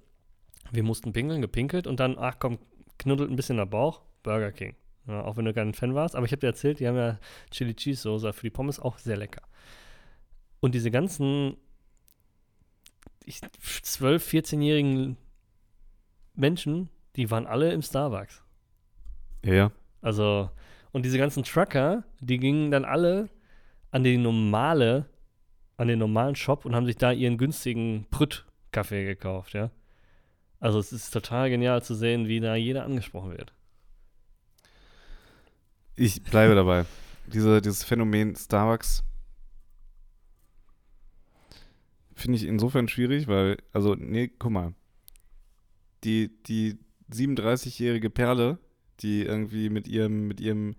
[0.70, 2.58] Wir mussten pinkeln, gepinkelt und dann, ach komm,
[2.98, 4.74] knuddelt ein bisschen der Bauch, Burger King.
[5.06, 6.14] Ja, auch wenn du kein Fan warst.
[6.14, 7.18] Aber ich habe dir erzählt, die haben ja
[7.50, 9.42] Chili Cheese Soße für die Pommes auch sehr lecker.
[10.60, 11.56] Und diese ganzen
[13.26, 15.16] ich, 12-, 14-jährigen
[16.34, 18.42] Menschen, die waren alle im Starbucks.
[19.44, 19.72] Ja, ja.
[20.00, 20.50] Also,
[20.92, 23.28] und diese ganzen Trucker, die gingen dann alle
[23.90, 25.08] an die normale,
[25.76, 29.70] an den normalen Shop und haben sich da ihren günstigen Prütt-Kaffee gekauft, ja.
[30.60, 33.52] Also es ist total genial zu sehen, wie da jeder angesprochen wird.
[36.04, 36.84] Ich bleibe dabei.
[37.28, 39.04] Diese, dieses Phänomen Starbucks
[42.16, 44.74] finde ich insofern schwierig, weil, also, nee, guck mal.
[46.02, 46.80] Die, die
[47.12, 48.58] 37-jährige Perle,
[48.98, 50.74] die irgendwie mit ihrem, mit ihrem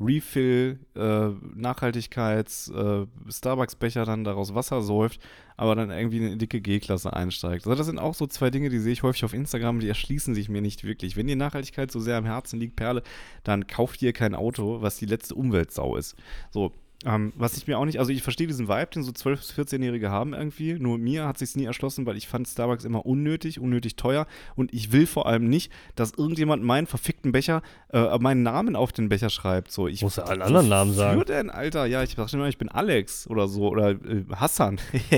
[0.00, 5.20] Refill, äh, Nachhaltigkeits, äh, Starbucks-Becher dann daraus Wasser säuft,
[5.56, 7.66] aber dann irgendwie in eine dicke G-Klasse einsteigt.
[7.66, 10.34] Also das sind auch so zwei Dinge, die sehe ich häufig auf Instagram, die erschließen
[10.34, 11.16] sich mir nicht wirklich.
[11.16, 13.02] Wenn dir Nachhaltigkeit so sehr am Herzen liegt, Perle,
[13.42, 16.14] dann kauft dir kein Auto, was die letzte Umweltsau ist.
[16.50, 16.72] So,
[17.04, 19.52] ähm, was ich mir auch nicht, also ich verstehe diesen Vibe, den so 12- bis
[19.52, 23.60] 14-Jährige haben irgendwie, nur mir hat sich nie erschlossen, weil ich fand Starbucks immer unnötig,
[23.60, 24.26] unnötig teuer
[24.56, 28.90] und ich will vor allem nicht, dass irgendjemand meinen verfickten Becher, äh, meinen Namen auf
[28.90, 29.70] den Becher schreibt.
[29.70, 31.20] So, ich Muss ja einen anderen Namen sagen.
[31.20, 31.86] Für denn, Alter?
[31.86, 34.80] Ja, ich dachte immer, ich bin Alex oder so oder äh, Hassan.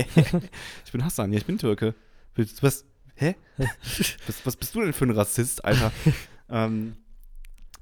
[0.85, 1.95] ich bin Hassan, ja, ich bin Türke.
[2.35, 2.61] Was?
[2.61, 3.35] was hä?
[4.27, 5.91] was, was bist du denn für ein Rassist, Alter?
[6.49, 6.95] ähm,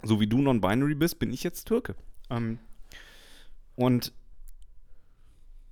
[0.03, 1.95] so wie du non-binary bist, bin ich jetzt Türke.
[2.29, 2.59] Ähm,
[3.79, 4.11] und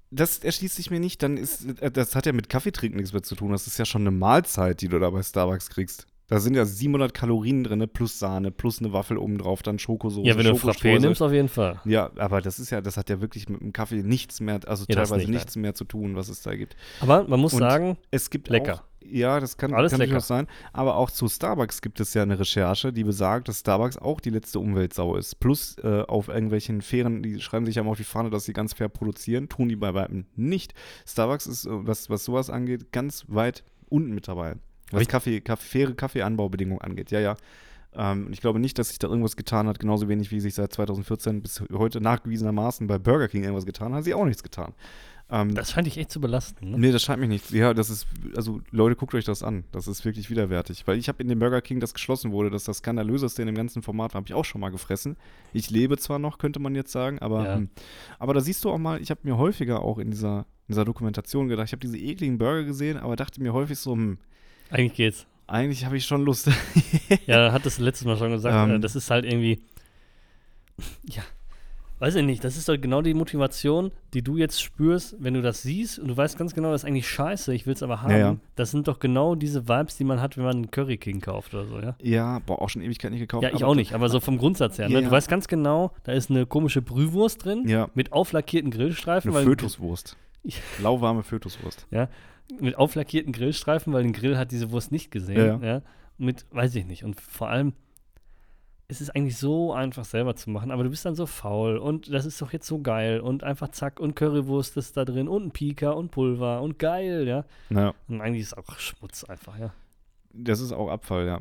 [0.09, 3.23] das erschließt sich mir nicht, dann ist, äh, das hat ja mit Kaffeetrinken nichts mehr
[3.23, 3.51] zu tun.
[3.51, 6.07] Das ist ja schon eine Mahlzeit, die du da bei Starbucks kriegst.
[6.29, 10.37] Da sind ja 700 Kalorien drin, plus Sahne, plus eine Waffel obendrauf, dann Schokosoße, Ja,
[10.37, 11.79] wenn du Frappé nimmst, auf jeden Fall.
[11.85, 14.83] Ja, aber das ist ja, das hat ja wirklich mit dem Kaffee nichts mehr, also
[14.89, 16.75] Ja, teilweise nicht, nichts mehr zu tun, was es da gibt.
[16.99, 18.75] Aber man muss Und sagen, Es gibt Lecker.
[18.75, 20.11] auch, ja, das kann, Alles kann lecker.
[20.11, 23.97] durchaus sein, aber auch zu Starbucks gibt es ja eine Recherche, die besagt, dass Starbucks
[23.97, 25.39] auch die letzte Umweltsau ist.
[25.39, 28.53] Plus äh, auf irgendwelchen fairen, die schreiben sich ja mal auf die Fahne, dass sie
[28.53, 30.73] ganz fair produzieren, tun die bei weitem nicht.
[31.05, 34.55] Starbucks ist, äh, was, was sowas angeht, ganz weit unten mit dabei.
[34.91, 35.11] Was Richtig.
[35.11, 37.35] Kaffee, Kaffee, faire Kaffeeanbaubedingungen angeht, ja, ja.
[37.93, 40.53] Ähm, und ich glaube nicht, dass sich da irgendwas getan hat, genauso wenig wie sich
[40.53, 44.43] seit 2014 bis heute nachgewiesenermaßen bei Burger King irgendwas getan hat, hat sie auch nichts
[44.43, 44.73] getan.
[45.29, 46.71] Ähm, das scheint dich echt zu belasten.
[46.71, 46.77] Ne?
[46.79, 47.51] Nee, das scheint mich nicht.
[47.51, 48.07] Ja, das ist,
[48.37, 49.65] also Leute, guckt euch das an.
[49.73, 50.87] Das ist wirklich widerwärtig.
[50.87, 53.55] Weil ich habe in dem Burger King, das geschlossen wurde, dass das skandalöseste in dem
[53.55, 55.17] ganzen Format war, habe ich auch schon mal gefressen.
[55.51, 57.55] Ich lebe zwar noch, könnte man jetzt sagen, aber, Ja.
[57.57, 57.69] ähm,
[58.19, 60.85] aber da siehst du auch mal, ich habe mir häufiger auch in dieser, in dieser
[60.85, 64.17] Dokumentation gedacht, ich habe diese ekligen Burger gesehen, aber dachte mir häufig so, hm,
[64.69, 65.25] Eigentlich geht's.
[65.47, 66.49] eigentlich habe ich schon Lust.
[67.25, 68.69] Ja, hat das letztes Mal schon gesagt.
[68.69, 68.77] Ähm.
[68.77, 69.59] äh, das ist halt irgendwie.
[71.05, 71.23] Ja.
[71.99, 75.41] Weiß ich nicht, das ist doch genau die Motivation, die du jetzt spürst, wenn du
[75.41, 78.01] das siehst und du weißt ganz genau, das ist eigentlich scheiße, ich will es aber
[78.03, 78.11] haben.
[78.11, 78.35] Ja, ja.
[78.55, 81.55] Das sind doch genau diese Vibes, die man hat, wenn man einen Curry King kauft
[81.55, 81.95] oder so, ja?
[82.01, 83.43] ja, boah, auch schon Ewigkeit nicht gekauft.
[83.43, 84.85] Ja, ich auch nicht, aber so vom Grundsatz her.
[84.87, 85.01] Ja, Ne?
[85.01, 85.09] ja.
[85.09, 89.35] Du weißt ganz genau, da ist eine komische Brühwurst drin Ja, mit auflackierten Grillstreifen.
[89.35, 90.17] eine Fötuswurst.
[90.81, 91.87] Lauwarme Fötuswurst.
[92.61, 95.61] mit auflackierten Grillstreifen, weil den Grill hat diese Wurst nicht gesehen.
[95.63, 95.67] Ja.
[95.67, 95.81] Ja.
[96.19, 97.03] Mit, weiß ich nicht.
[97.03, 97.73] Und vor allem,
[98.89, 102.11] es ist eigentlich so einfach selber zu machen, aber du bist dann so faul und
[102.11, 105.47] das ist doch jetzt so geil und einfach zack und Currywurst ist da drin und
[105.47, 107.43] ein Pika und Pulver und geil, ja.
[107.69, 109.73] Ja, Und eigentlich ist es auch Schmutz einfach, ja.
[110.31, 111.39] das ist auch Abfall, ja.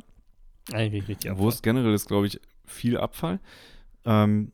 [0.72, 1.44] Eigentlich richtig Abfall.
[1.44, 3.38] Wurst generell ist, glaube ich, viel Abfall.
[4.04, 4.50] Ähm,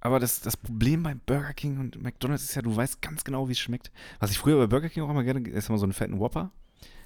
[0.00, 3.48] aber das, das Problem bei Burger King und McDonalds ist ja, du weißt ganz genau,
[3.48, 3.92] wie es schmeckt.
[4.18, 6.50] Was ich früher bei Burger King auch immer gerne, ist immer so einen fetten Whopper.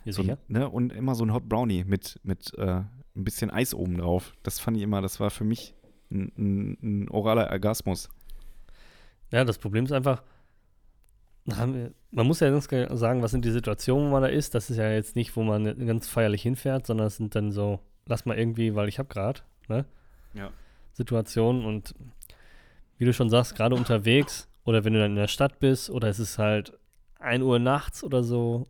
[0.07, 2.83] Ja, So, ne, und immer so ein Hot Brownie mit, mit äh,
[3.17, 4.35] ein bisschen Eis oben drauf.
[4.43, 5.75] Das fand ich immer, das war für mich
[6.11, 8.09] ein, ein, ein oraler Orgasmus.
[9.31, 10.23] Ja, das Problem ist einfach,
[11.45, 14.55] wir, man muss ja ganz klar sagen, was sind die Situationen, wo man da ist.
[14.55, 17.81] Das ist ja jetzt nicht, wo man ganz feierlich hinfährt, sondern es sind dann so,
[18.07, 19.85] lass mal irgendwie, weil ich hab grad, ne?
[20.33, 20.51] Ja.
[20.93, 21.95] Situationen und
[22.99, 26.09] wie du schon sagst, gerade unterwegs oder wenn du dann in der Stadt bist oder
[26.09, 26.79] es ist halt
[27.19, 28.67] 1 Uhr nachts oder so,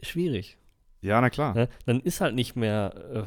[0.00, 0.56] schwierig.
[1.02, 1.54] Ja, na klar.
[1.54, 1.68] Ne?
[1.84, 3.22] Dann ist halt nicht mehr, äh,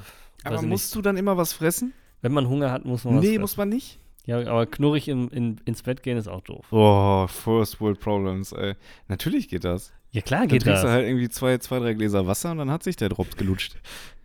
[0.45, 1.93] aber ich musst du dann immer was fressen?
[2.21, 3.41] wenn man Hunger hat, muss man was Nee, fressen.
[3.41, 3.99] muss man nicht.
[4.25, 6.65] Ja, aber knurrig in, in, ins Bett gehen ist auch doof.
[6.71, 8.73] Oh, First World Problems, ey.
[9.07, 9.93] Natürlich geht das.
[10.11, 10.89] Ja, klar Dann geht trinkst das.
[10.89, 13.75] du halt irgendwie zwei, zwei, drei Gläser Wasser und dann hat sich der Drops gelutscht.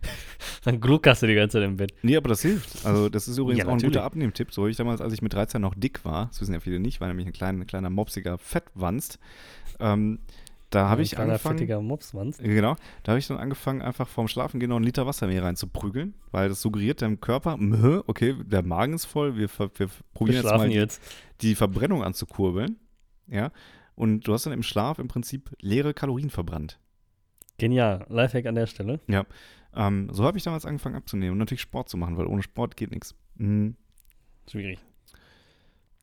[0.63, 1.93] Dann gluckerst du die ganze Zeit im Bett.
[2.01, 2.83] Nee, aber das hilft.
[2.85, 4.51] Also, das ist übrigens Ja, auch ein guter Abnehmtipp.
[4.51, 6.79] So habe ich damals, als ich mit 13 noch dick war, das wissen ja viele
[6.79, 9.19] nicht, war nämlich ein kleiner, kleiner mopsiger Fettwanst.
[9.79, 10.19] Ähm,
[10.71, 11.85] da habe ich angefangen.
[11.85, 12.39] Mopswanz.
[12.39, 16.15] Genau, da habe ich dann angefangen, einfach vorm Schlafengehen noch einen Liter Wasser mehr reinzuprügeln,
[16.31, 20.43] weil das suggeriert deinem Körper, mh, okay, der Magen ist voll, wir, wir Wir probieren
[20.43, 21.01] jetzt mal die, jetzt.
[21.41, 22.77] die Verbrennung anzukurbeln.
[23.27, 23.51] Ja,
[23.95, 26.79] und du hast dann im Schlaf im Prinzip leere Kalorien verbrannt.
[27.57, 28.05] Genial.
[28.09, 28.99] Lifehack an der Stelle.
[29.75, 32.75] Ähm, so habe ich damals angefangen abzunehmen und natürlich Sport zu machen, weil ohne Sport
[32.75, 33.15] geht nichts.
[33.35, 33.75] Mhm.
[34.49, 34.79] Schwierig.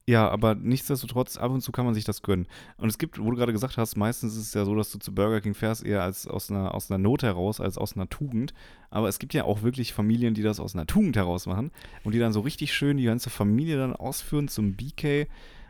[0.09, 2.47] Ja, aber nichtsdestotrotz, ab und zu kann man sich das gönnen.
[2.79, 4.99] Und es gibt, wo du gerade gesagt hast, meistens ist es ja so, dass du
[4.99, 8.09] zu Burger King fährst, eher als aus einer, aus einer Not heraus, als aus einer
[8.09, 8.55] Tugend.
[8.89, 11.73] Aber es gibt ja auch wirklich Familien, die das aus einer Tugend heraus machen
[12.05, 15.27] und die dann so richtig schön die ganze Familie dann ausführen zum BK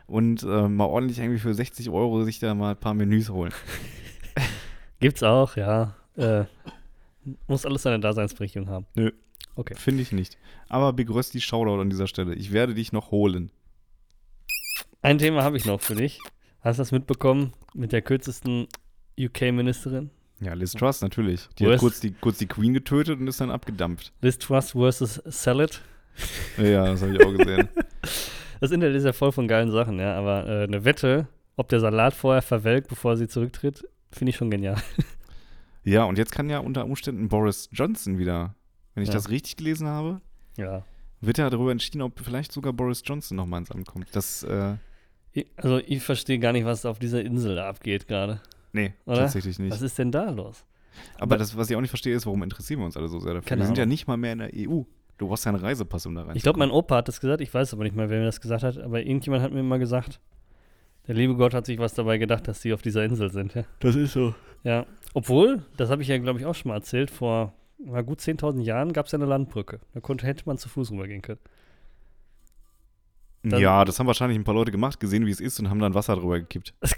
[0.07, 3.51] und äh, mal ordentlich irgendwie für 60 Euro sich da mal ein paar Menüs holen.
[5.01, 5.95] Gibt's auch, ja.
[6.15, 6.45] Äh,
[7.47, 8.85] muss alles seine Daseinsberechtigung haben.
[9.75, 10.37] Finde ich nicht.
[10.69, 12.35] Aber Big Rösti, Shoutout an dieser Stelle.
[12.35, 13.51] Ich werde dich noch holen.
[15.01, 16.19] Ein Thema habe ich noch für dich.
[16.61, 18.67] Hast du das mitbekommen mit der kürzesten
[19.19, 20.09] UK-Ministerin?
[20.41, 21.47] Ja, Liz Truss natürlich.
[21.57, 24.11] Die Worst- hat kurz die, kurz die Queen getötet und ist dann abgedampft.
[24.21, 25.81] Liz Truss versus Salad.
[26.57, 27.69] Ja, das habe ich auch gesehen.
[28.61, 30.17] Das Internet ist ja voll von geilen Sachen, ja.
[30.17, 34.51] Aber äh, eine Wette, ob der Salat vorher verwelkt, bevor sie zurücktritt, finde ich schon
[34.51, 34.75] genial.
[35.85, 38.53] Ja, und jetzt kann ja unter Umständen Boris Johnson wieder,
[38.93, 39.13] wenn ich Ja.
[39.15, 40.19] das richtig gelesen habe,
[40.57, 40.83] Ja.
[41.21, 44.13] wird ja darüber entschieden, ob vielleicht sogar Boris Johnson nochmal ins Amt kommt.
[44.13, 44.75] Das, äh,
[45.31, 48.41] Ich, also ich verstehe gar nicht, was auf dieser Insel da abgeht gerade.
[48.73, 49.17] nee, Oder?
[49.17, 49.71] tatsächlich nicht.
[49.71, 50.65] Was ist denn da los?
[51.19, 53.35] Aber das, was ich auch nicht verstehe, ist, warum interessieren wir uns alle so sehr
[53.35, 53.47] dafür?
[53.47, 54.81] Keine wir sind ja nicht mal mehr in der EU.
[55.17, 57.41] Du brauchst ja einen Reisepass, um da rein Ich glaube, mein Opa hat das gesagt,
[57.41, 59.79] ich weiß aber nicht mehr, wer mir das gesagt hat, aber irgendjemand hat mir mal
[59.79, 60.19] gesagt,
[61.07, 63.53] der liebe Gott hat sich was dabei gedacht, dass die auf dieser Insel sind.
[63.53, 64.33] Ja, Das ist so.
[64.63, 64.85] ja.
[65.13, 68.61] obwohl, das habe ich ja, glaube ich, auch schon mal erzählt, vor na gut 10.000
[68.61, 69.79] Jahren gab es ja eine Landbrücke.
[69.93, 71.39] Da konnte, hätte man zu Fuß rübergehen können.
[73.41, 75.79] Dann- ja, das haben wahrscheinlich ein paar Leute gemacht, gesehen, wie es ist und haben
[75.79, 76.73] dann Wasser drüber gekippt.
[76.81, 76.93] Das,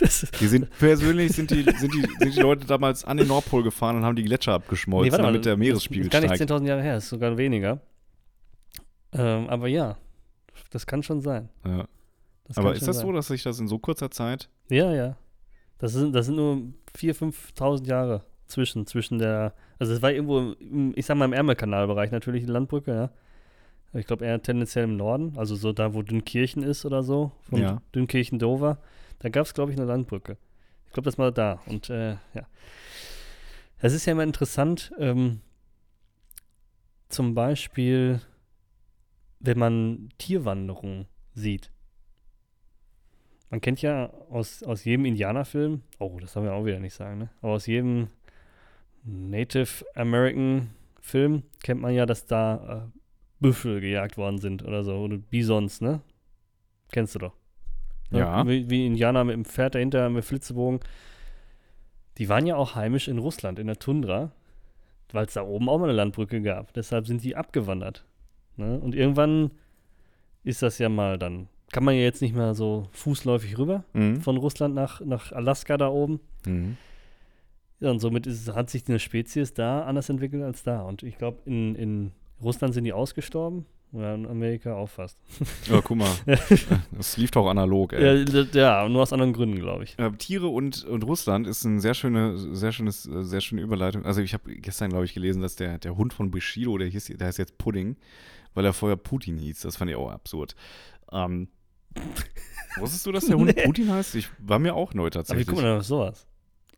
[0.00, 3.62] das, Die sind persönlich sind die, sind, die, sind die Leute damals an den Nordpol
[3.62, 6.50] gefahren und haben die Gletscher abgeschmolzen, mal, damit der das Meeresspiegel ist gar nicht steigt.
[6.50, 7.80] 10.000 Jahre her, ist sogar weniger.
[9.12, 9.98] Ähm, aber ja,
[10.70, 11.50] das kann schon sein.
[11.66, 11.86] Ja.
[12.44, 13.06] Das Aber ist das sein.
[13.06, 15.16] so, dass sich das in so kurzer Zeit Ja, ja.
[15.78, 16.56] Das sind, das sind nur
[16.96, 21.32] 4.000, 5.000 Jahre zwischen, zwischen der, also es war irgendwo, im, ich sag mal im
[21.32, 23.10] Ärmelkanalbereich natürlich die Landbrücke, ja.
[23.94, 27.60] Ich glaube eher tendenziell im Norden, also so da, wo Dünnkirchen ist oder so, von
[27.60, 27.82] Ja.
[27.94, 28.78] Dünnkirchen-Dover.
[29.18, 30.38] Da gab es, glaube ich, eine Landbrücke.
[30.86, 31.60] Ich glaube, das war da.
[31.66, 32.46] Und äh, ja.
[33.78, 35.40] Es ist ja immer interessant, ähm,
[37.08, 38.20] zum Beispiel,
[39.40, 41.70] wenn man Tierwanderungen sieht.
[43.50, 47.18] Man kennt ja aus, aus jedem Indianerfilm, oh, das haben wir auch wieder nicht sagen,
[47.18, 47.30] ne?
[47.42, 48.08] Aber aus jedem
[49.04, 50.70] Native American
[51.00, 52.98] Film kennt man ja, dass da äh,
[53.42, 54.94] Büffel gejagt worden sind oder so.
[54.96, 56.00] Oder Bisons, ne?
[56.92, 57.32] Kennst du doch.
[58.10, 58.20] Ne?
[58.20, 58.46] Ja.
[58.46, 60.80] Wie, wie Indianer mit dem Pferd dahinter, mit Flitzebogen.
[62.18, 64.32] Die waren ja auch heimisch in Russland, in der Tundra,
[65.12, 66.72] weil es da oben auch mal eine Landbrücke gab.
[66.74, 68.04] Deshalb sind die abgewandert.
[68.56, 68.78] Ne?
[68.78, 69.50] Und irgendwann
[70.44, 74.20] ist das ja mal dann, kann man ja jetzt nicht mehr so fußläufig rüber Mhm.
[74.20, 76.20] von Russland nach, nach Alaska da oben.
[76.44, 76.76] Mhm.
[77.80, 80.82] Ja, und somit ist, hat sich eine Spezies da anders entwickelt als da.
[80.82, 82.12] Und ich glaube, in, in
[82.42, 83.66] Russland sind die ausgestorben.
[83.94, 85.18] Ja, in Amerika auch fast.
[85.70, 86.10] Ja, guck mal.
[86.92, 88.24] das lief doch analog, ey.
[88.54, 89.98] Ja, nur aus anderen Gründen, glaube ich.
[89.98, 94.06] Äh, Tiere und, und Russland ist eine sehr schöne, sehr schönes, äh, sehr schöne Überleitung.
[94.06, 97.12] Also ich habe gestern, glaube ich, gelesen, dass der, der Hund von Bushido, der hieß,
[97.18, 97.96] der heißt jetzt Pudding,
[98.54, 99.60] weil er vorher Putin hieß.
[99.60, 100.54] Das fand ich auch absurd.
[101.12, 101.48] Ähm,
[102.78, 103.62] wusstest du, dass der Hund Nee.
[103.64, 104.14] Putin heißt?
[104.14, 105.46] Ich war mir auch neu Aber wie tatsächlich.
[105.46, 106.26] kommt man denn auf sowas?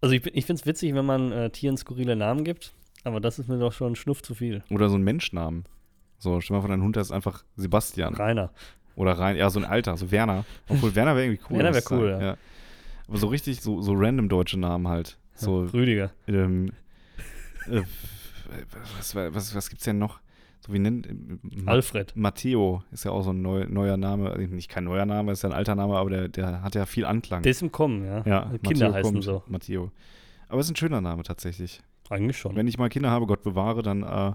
[0.01, 2.75] Also ich, ich finde es witzig, wenn man äh, Tieren skurrile Namen gibt,
[3.05, 4.65] aber das ist mir doch schon ein Schnuff zu viel.
[4.71, 5.65] Oder so ein Menschnamen.
[6.19, 8.15] So, stell mal vor, dein Hund heißt einfach Sebastian.
[8.15, 8.51] Rainer.
[8.97, 10.45] Oder rein, ja, so ein Alter, so Werner.
[10.69, 11.59] Obwohl Werner wäre irgendwie cool.
[11.59, 12.37] Werner muss ich wär cool, sagen, ja.
[13.09, 15.19] Aber so richtig, so, so random deutsche Namen halt.
[15.35, 16.13] So, Rüdiger.
[16.29, 16.73] ähm,
[17.67, 17.83] äh,
[18.97, 20.21] was, was, was gibt's denn noch?
[20.65, 21.09] So wie nennt
[21.65, 22.17] Ma Alfred.
[22.17, 25.43] Matteo ist ja auch so ein neu, neuer Name, also nicht kein neuer Name, ist
[25.43, 27.43] ja ein alter Name, aber der, der hat ja viel Anklang.
[27.43, 28.23] Der ist im Kommen, ja.
[28.25, 29.43] ja, Kinder Matteo heißen kommt, so.
[29.47, 29.93] Matteo.
[30.49, 31.83] Aber es ist ein schöner Name tatsächlich.
[32.11, 32.55] Eigentlich schon.
[32.57, 34.33] Wenn ich mal Kinder habe, Gott bewahre, dann äh,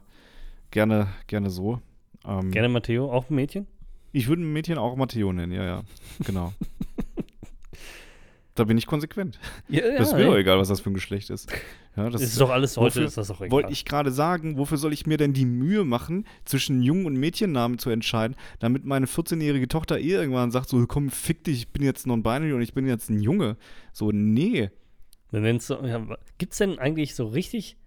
[0.71, 1.79] gerne, gerne so.
[2.25, 3.67] Ähm, Gerne Matteo, auch ein Mädchen?
[4.11, 5.83] Ich würde ein Mädchen auch Matteo nennen, ja, ja.
[6.25, 6.51] Genau.
[8.55, 9.39] da bin ich konsequent.
[9.69, 11.49] Ja, ja, das ist mir doch egal, was das für ein Geschlecht ist.
[11.95, 13.51] Ja, das Das ist doch alles heute, wofür- ist das doch egal.
[13.51, 17.15] Wollte ich gerade sagen, wofür soll ich mir denn die Mühe machen, zwischen Jungen- und
[17.17, 21.67] Mädchennamen zu entscheiden, damit meine 14-jährige Tochter eh irgendwann sagt, so komm, fick dich, ich
[21.69, 23.55] bin jetzt non-binary und ich bin jetzt ein Junge.
[23.93, 24.69] So, nee.
[25.31, 26.05] Nennst du, ja,
[26.37, 27.77] gibt es denn eigentlich so richtig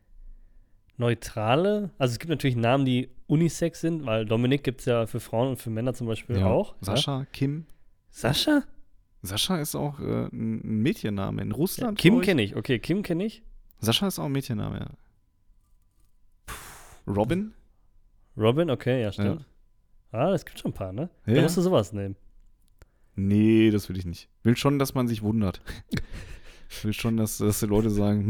[0.97, 1.91] neutrale?
[1.99, 5.49] Also es gibt natürlich Namen, die unisex sind, weil Dominik gibt es ja für Frauen
[5.49, 6.47] und für Männer zum Beispiel Ja.
[6.47, 6.75] auch.
[6.81, 7.59] Sascha, Kim.
[7.59, 7.65] Ja?
[8.11, 8.63] Sascha?
[9.23, 11.43] Sascha ist auch äh, ein Mädchenname.
[11.43, 11.99] In Russland.
[11.99, 12.57] Kim kenne ich.
[12.57, 13.43] Okay, Kim kenne ich.
[13.79, 14.87] Sascha ist auch ein Mädchenname, ja.
[17.07, 17.53] Robin?
[18.37, 19.45] Robin, okay, ja, stimmt.
[20.13, 21.09] Ah, das gibt schon ein paar, ne?
[21.27, 22.17] Da musst du sowas nehmen.
[23.15, 24.29] Nee, das will ich nicht.
[24.43, 25.61] Will schon, dass man sich wundert.
[26.85, 28.25] will schon, dass, dass die Leute sagen,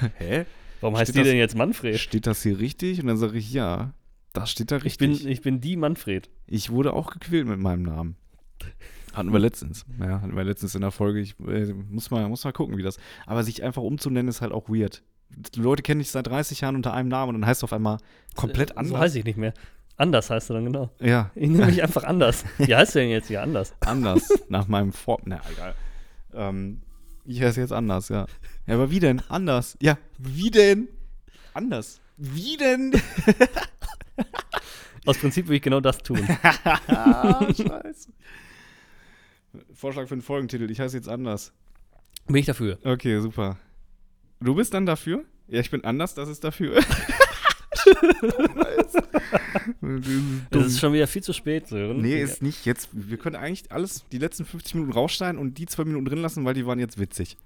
[0.00, 0.44] hm, hä?
[0.80, 1.98] Warum heißt Steht die das- denn jetzt Manfred?
[1.98, 3.00] Steht das hier richtig?
[3.00, 3.92] Und dann sage ich, ja,
[4.32, 5.18] das steht da Ich richtig.
[5.22, 6.30] bin, ich bin die Manfred.
[6.46, 8.16] Ich wurde auch gequält mit meinem Namen.
[9.14, 9.84] Hatten wir letztens.
[9.98, 11.18] Ja, hatten wir letztens in der Folge.
[11.20, 12.98] Ich äh, muss, mal, muss mal gucken, wie das.
[13.26, 15.02] Aber sich einfach umzunennen ist halt auch weird.
[15.30, 17.72] Die Leute kennen dich seit 30 Jahren unter einem Namen und dann heißt es auf
[17.72, 17.98] einmal
[18.36, 18.90] komplett anders.
[18.90, 19.54] So heiß ich nicht mehr.
[19.96, 20.90] Anders heißt du dann genau.
[21.00, 22.44] ja, Ich nenne mich einfach anders.
[22.58, 23.74] Wie heißt du denn jetzt hier anders?
[23.80, 24.28] anders.
[24.48, 25.18] nach meinem Vor.
[25.24, 25.74] Na, egal.
[26.34, 26.82] Ähm,
[27.28, 28.26] ich heiße jetzt anders, ja.
[28.66, 29.22] Ja, aber wie denn?
[29.28, 29.76] Anders.
[29.80, 30.88] Ja, wie denn?
[31.54, 32.00] Anders.
[32.16, 32.92] Wie denn?
[35.06, 36.26] Aus Prinzip würde ich genau das tun.
[36.42, 38.12] ah, scheiße.
[39.74, 40.70] Vorschlag für einen Folgentitel.
[40.70, 41.52] Ich heiße jetzt anders.
[42.26, 42.78] Bin ich dafür.
[42.84, 43.58] Okay, super.
[44.40, 45.24] Du bist dann dafür?
[45.48, 46.82] Ja, ich bin anders, das ist dafür.
[50.50, 52.00] Es ist schon wieder viel zu spät, Sören.
[52.00, 52.88] nee, ist nicht jetzt.
[52.92, 56.44] Wir können eigentlich alles, die letzten 50 Minuten rausschneiden und die zwei Minuten drin lassen,
[56.44, 57.36] weil die waren jetzt witzig.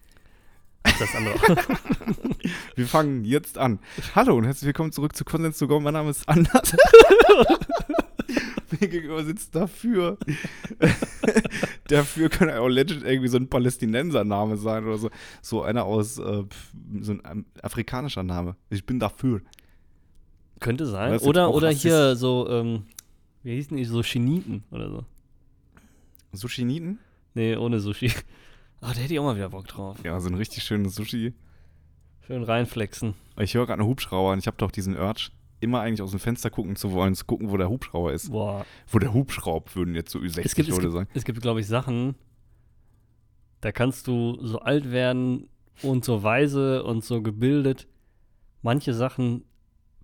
[0.83, 1.35] das andere.
[2.75, 3.79] Wir fangen jetzt an.
[4.15, 5.79] Hallo und herzlich willkommen zurück zu Konsens to Go.
[5.81, 6.75] Mein Name ist Anders.
[8.81, 10.17] Mir gegenüber sitzt dafür.
[11.89, 15.11] dafür kann auch legit irgendwie so ein Palästinenser-Name sein oder so.
[15.43, 16.45] So einer aus, äh,
[17.01, 18.57] so ein ähm, afrikanischer Name.
[18.71, 19.43] Ich bin dafür.
[20.63, 21.19] Könnte sein.
[21.19, 22.85] Oder, oder hier so, ähm,
[23.43, 25.05] wie hießen die, so Chiniten oder so.
[26.33, 26.99] Sushi-Nieten?
[27.35, 28.11] Nee, ohne Sushi.
[28.85, 29.97] Ah, da hätte ich auch mal wieder Bock drauf.
[30.03, 31.35] Ja, so ein richtig schönes Sushi.
[32.27, 33.15] Schön reinflexen.
[33.39, 36.19] Ich höre gerade einen Hubschrauber und ich habe doch diesen Urge, immer eigentlich aus dem
[36.19, 38.33] Fenster gucken zu wollen, zu gucken, wo der Hubschrauber ist.
[38.33, 38.67] Boah.
[38.89, 41.09] Wo der Hubschraub, würden jetzt so Es 60 gibt, es Leute gibt, sagen.
[41.15, 42.17] es gibt glaube ich, Sachen,
[43.61, 45.49] da kannst du so alt werden
[45.83, 47.87] und so weise und so gebildet.
[48.63, 49.45] Manche Sachen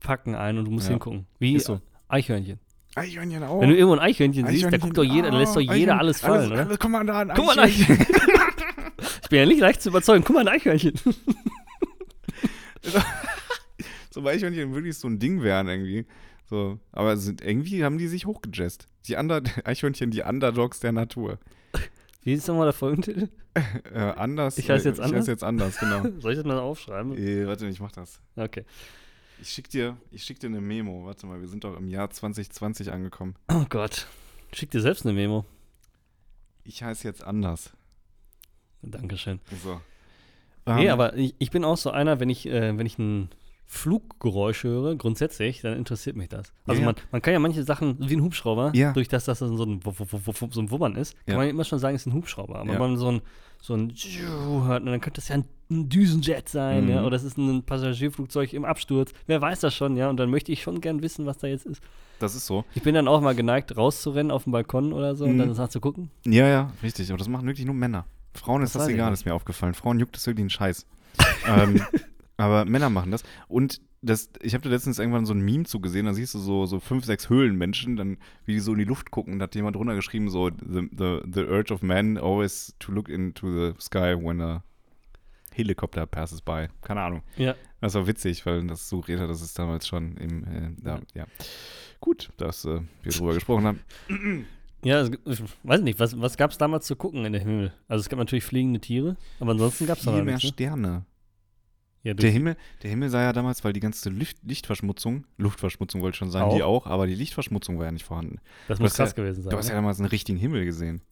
[0.00, 0.92] packen ein und du musst Ja.
[0.92, 1.26] hingucken.
[1.38, 1.80] Wie Ist so.
[2.08, 2.58] Eichhörnchen.
[2.94, 3.60] Eichhörnchen auch.
[3.60, 5.62] Wenn du irgendwo ein Eichhörnchen, siehst, da Eichhörnchen, guckt doch jeder, da lässt doch ah,
[5.62, 6.66] jeder Eichhörnchen, alles fallen, oder?
[6.66, 8.06] Alles, guck mal da, ein Guck mal, ein Eichhörnchen.
[8.06, 8.86] Eichhörnchen.
[9.22, 10.24] ich bin ja nicht leicht zu überzeugen.
[10.24, 10.94] Guck mal, ein Eichhörnchen.
[14.10, 16.06] so bei Eichhörnchen wirklich so ein Ding wären irgendwie.
[16.46, 18.86] So, aber sind, irgendwie haben die sich hochgejazzt.
[19.06, 21.38] Die Under Eichhörnchen, die Underdogs der Natur.
[22.22, 23.28] Wie ist nochmal der Folgentitel?
[23.54, 24.58] Äh, anders.
[24.58, 25.20] Ich heiße jetzt Ich anders?
[25.20, 26.02] heiße jetzt anders, genau.
[26.20, 27.16] Soll ich das mal aufschreiben?
[27.16, 28.20] äh, warte, ich mach das.
[28.36, 28.64] Okay.
[29.40, 31.04] Ich schick dir, ich schick dir eine Memo.
[31.04, 33.36] Warte mal, wir sind doch im Jahr 2020 angekommen.
[33.48, 34.06] Oh Gott.
[34.52, 35.44] Schick dir selbst eine Memo.
[36.64, 37.72] Ich heiße jetzt anders.
[38.82, 39.40] Dankeschön.
[39.62, 39.80] So.
[40.66, 43.28] Nee, Ähm, aber ich, ich bin auch so einer, wenn ich, äh, wenn ich ein
[43.70, 46.52] Fluggeräusch höre, grundsätzlich, dann interessiert mich das.
[46.66, 48.92] Also Ja, man, man kann ja manche Sachen, wie ein Hubschrauber, Ja.
[48.94, 51.36] durch das, dass das so ein, so ein Wummern ist, kann Ja.
[51.36, 52.56] man immer schon sagen, es ist ein Hubschrauber.
[52.60, 53.20] Aber wenn man so ein,
[53.60, 56.90] so ein hört, dann könnte das ja ein, Düsenjet sein, Mhm.
[56.90, 59.12] ja, oder es ist ein Passagierflugzeug im Absturz.
[59.26, 61.66] Wer weiß das schon, ja, und dann möchte ich schon gern wissen, was da jetzt
[61.66, 61.82] ist.
[62.20, 62.64] Das ist so.
[62.74, 65.38] Ich bin dann auch mal geneigt, rauszurennen auf dem Balkon oder so und Mhm.
[65.40, 66.10] dann nach zu gucken.
[66.24, 67.10] Ja, ja, richtig.
[67.10, 68.06] Aber das machen wirklich nur Männer.
[68.32, 69.74] Frauen ist Das das, weiß ich egal, ist mir aufgefallen.
[69.74, 70.86] Frauen juckt das wirklich einen Scheiß.
[71.46, 71.82] ähm,
[72.38, 73.22] aber Männer machen das.
[73.48, 76.66] Und das, ich habe da letztens irgendwann so ein Meme zugesehen, da siehst du so,
[76.66, 79.76] so fünf, sechs Höhlenmenschen, dann wie die so in die Luft gucken, da hat jemand
[79.76, 84.14] drunter geschrieben, so, the, the, the urge of man always to look into the sky
[84.14, 84.62] when a
[85.52, 86.68] helicopter passes by.
[86.82, 87.22] Keine Ahnung.
[87.36, 87.56] Ja.
[87.80, 91.26] Das war witzig, weil das suggeriert hat, dass es damals schon im, äh, da, ja.
[92.00, 94.46] Gut, dass äh, wir drüber gesprochen haben.
[94.84, 97.72] Ja, es, ich weiß nicht, was, was gab es damals zu gucken in der Himmel?
[97.88, 100.50] Also es gab natürlich fliegende Tiere, aber ansonsten gab es noch Viel mehr nichts.
[100.50, 100.52] Ne?
[100.52, 101.04] Sterne.
[102.04, 106.14] Ja, Der Himmel, der Himmel sah ja damals, weil die ganze Licht, Lichtverschmutzung, Luftverschmutzung wollte
[106.14, 106.56] ich schon sagen, Auch?
[106.56, 108.38] die auch, aber die Lichtverschmutzung war ja nicht vorhanden.
[108.68, 109.50] das du muss krass ja- gewesen sein.
[109.50, 109.72] Du hast ne?
[109.72, 111.02] ja damals einen richtigen Himmel gesehen.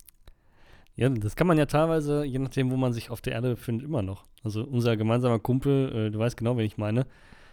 [0.95, 3.85] Ja, das kann man ja teilweise, je nachdem, wo man sich auf der Erde befindet,
[3.87, 4.25] immer noch.
[4.45, 7.05] Also unser gemeinsamer Kumpel, äh, du weißt genau, wen ich meine,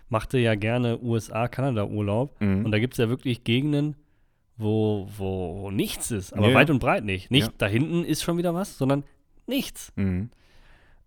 [0.09, 2.39] machte ja gerne USA-Kanada-Urlaub.
[2.39, 2.65] Mhm.
[2.65, 3.95] Und da gibt es ja wirklich Gegenden,
[4.57, 7.31] wo, wo nichts ist, aber Ja, weit und breit nicht.
[7.31, 9.03] Nicht da hinten ist schon wieder was, sondern
[9.47, 9.91] nichts.
[9.95, 10.29] Mhm.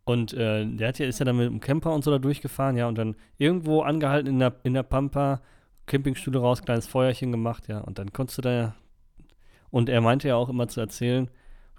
[0.06, 2.76] Und äh, der hat ja, ist ja dann mit dem Camper und so da durchgefahren,
[2.76, 5.42] ja, und dann irgendwo angehalten in der, in der Pampa,
[5.86, 8.74] Campingstühle raus, kleines Feuerchen gemacht, ja, und dann konntest du da ja.
[9.70, 11.28] Und er meinte ja auch immer zu erzählen,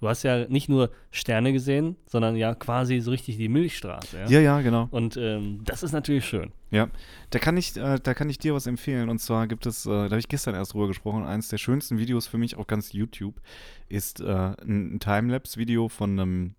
[0.01, 4.27] du hast ja nicht nur Sterne gesehen, sondern ja quasi so richtig die Milchstraße, ja.
[4.27, 4.89] Ja, ja, genau.
[4.91, 6.51] Und ähm, das ist natürlich schön.
[6.69, 6.89] Ja,
[7.29, 9.07] da kann ich, äh, da kann ich dir was empfehlen.
[9.09, 11.97] Und zwar gibt es, äh, da habe ich gestern erst drüber gesprochen, eines der schönsten
[11.97, 13.35] Videos für mich auf ganz YouTube
[13.87, 16.55] ist äh, ein, ein Timelapse-Video von einem,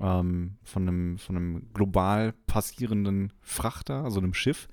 [0.00, 4.68] ähm, von einem, von einem global passierenden Frachter, also einem Schiff,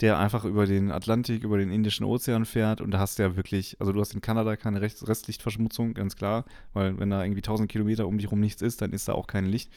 [0.00, 2.80] der einfach über den Atlantik, über den Indischen Ozean fährt.
[2.80, 6.16] Und da hast du ja wirklich, also du hast in Kanada keine Rest Restlichtverschmutzung, ganz
[6.16, 6.44] klar,
[6.74, 9.26] weil wenn da irgendwie 1000 Kilometer um dich rum nichts ist, dann ist da auch
[9.26, 9.70] kein Licht.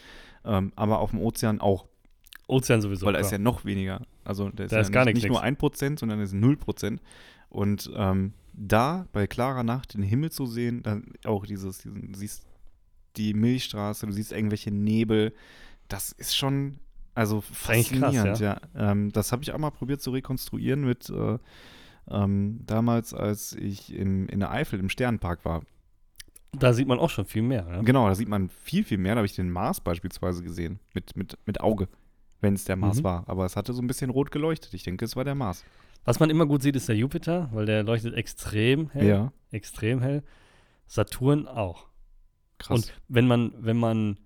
[0.43, 1.87] Ähm, aber auf dem Ozean auch.
[2.47, 3.05] Ozean sowieso.
[3.05, 4.01] Weil da ist ja noch weniger.
[4.25, 6.41] Also da ist Da ja ist gar nicht, nichts nicht nur 1%, sondern es ist
[6.41, 6.99] 0%.
[7.49, 12.19] Und ähm, da bei klarer Nacht den Himmel zu sehen, dann auch dieses, diesen, du
[12.19, 12.48] siehst
[13.17, 15.33] die Milchstraße, du siehst irgendwelche Nebel,
[15.87, 16.79] das ist schon,
[17.15, 18.61] also eigentlich krass, faszinierend, ja.
[18.75, 21.37] Ähm, das habe ich auch mal probiert zu rekonstruieren mit äh,
[22.09, 25.63] ähm, damals, als ich im, in der Eifel im Sternpark war.
[26.53, 27.67] da sieht man auch schon viel mehr.
[27.69, 27.81] Ja?
[27.81, 29.13] Genau, da sieht man viel, viel mehr.
[29.15, 31.87] Da habe ich den Mars beispielsweise gesehen, mit, mit, mit Auge,
[32.41, 33.03] wenn es der Mars Mhm.
[33.03, 33.23] war.
[33.27, 34.73] Aber es hatte so ein bisschen rot geleuchtet.
[34.73, 35.63] Ich denke, es war der Mars.
[36.05, 39.07] Was man immer gut sieht, ist der Jupiter, weil der leuchtet extrem hell.
[39.07, 40.23] Ja, Extrem hell.
[40.87, 41.88] Saturn auch.
[42.59, 42.75] Krass.
[42.75, 44.17] Und wenn man, wenn man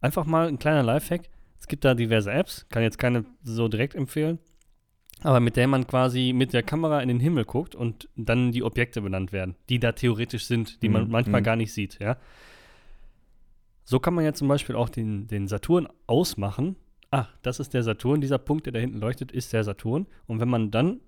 [0.00, 3.94] einfach mal ein kleiner Lifehack, es gibt da diverse Apps, kann jetzt keine so direkt
[3.94, 4.38] empfehlen,
[5.22, 8.62] aber mit der man quasi mit der Kamera in den Himmel guckt und dann die
[8.62, 11.44] Objekte benannt werden, die da theoretisch sind, die man Mhm, manchmal mhm.
[11.44, 12.16] gar nicht sieht, ja.
[13.84, 16.76] So kann man ja zum Beispiel auch den, den Saturn ausmachen.
[17.10, 20.06] Ah, das ist der Saturn, dieser Punkt, der da hinten leuchtet, ist der Saturn.
[20.26, 21.00] Und wenn man dann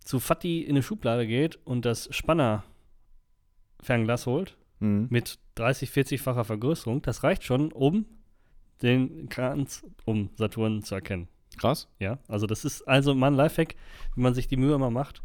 [0.00, 5.06] zu Fatih in eine Schublade geht und das Spanner-Fernglas holt, Mhm.
[5.10, 7.02] mit 30, 40-facher Vergrößerung.
[7.02, 8.04] Das reicht schon, um
[8.82, 11.28] den Kranz um Saturn zu erkennen.
[11.58, 11.88] Krass.
[11.98, 13.76] Ja, also das ist also mal ein Lifehack,
[14.14, 15.22] wenn man sich die Mühe mal macht.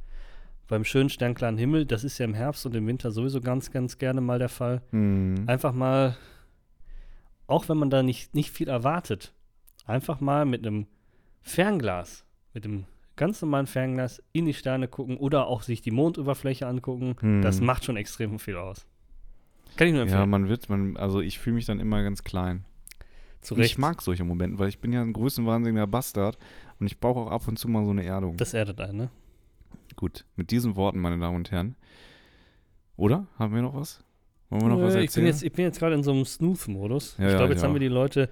[0.67, 3.97] Beim schönen sternklaren Himmel, das ist ja im Herbst und im Winter sowieso ganz, ganz
[3.97, 4.81] gerne mal der Fall.
[4.91, 5.45] Mhm.
[5.47, 6.17] Einfach mal,
[7.47, 9.33] auch wenn man da nicht, nicht viel erwartet,
[9.85, 10.85] einfach mal mit einem
[11.41, 12.85] Fernglas, mit einem
[13.15, 17.15] ganz normalen Fernglas in die Sterne gucken oder auch sich die Mondoberfläche angucken.
[17.21, 17.41] Mhm.
[17.41, 18.85] Das macht schon extrem viel aus.
[19.77, 20.29] Kann ich nur Ja, empfehlen.
[20.29, 22.65] man wird, man, also ich fühle mich dann immer ganz klein.
[23.41, 23.71] Zu Recht.
[23.71, 26.37] Ich mag solche Momente, weil ich bin ja ein größenwahnsinniger Bastard
[26.79, 28.35] und ich brauche auch ab und zu mal so eine Erdung.
[28.37, 29.09] Das erdet einen, ne?
[29.95, 31.75] Gut, mit diesen Worten, meine Damen und Herren.
[32.97, 33.27] Oder?
[33.37, 34.03] Haben wir noch was?
[34.49, 35.05] Wollen wir noch was Nö, erzählen?
[35.05, 37.15] ich, bin jetzt, ich bin jetzt gerade in so einem Snooth-Modus.
[37.17, 37.67] Ja, ich ja, glaube, jetzt ja.
[37.67, 38.29] haben wir die Leute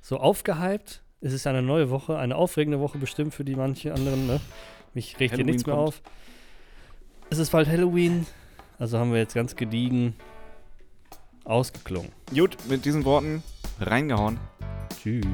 [0.00, 1.02] so aufgehypt.
[1.20, 4.26] Es ist eine neue Woche, eine aufregende Woche bestimmt für die manche anderen.
[4.26, 4.40] Ne?
[4.92, 5.88] Mich regt hier nichts mehr kommt.
[5.88, 6.02] auf.
[7.30, 8.26] Es ist bald Halloween,
[8.78, 10.14] also haben wir jetzt ganz gediegen
[11.44, 12.12] ausgeklungen.
[12.34, 13.42] Gut, mit diesen Worten
[13.80, 14.38] reingehauen.
[15.00, 15.24] Tschüss.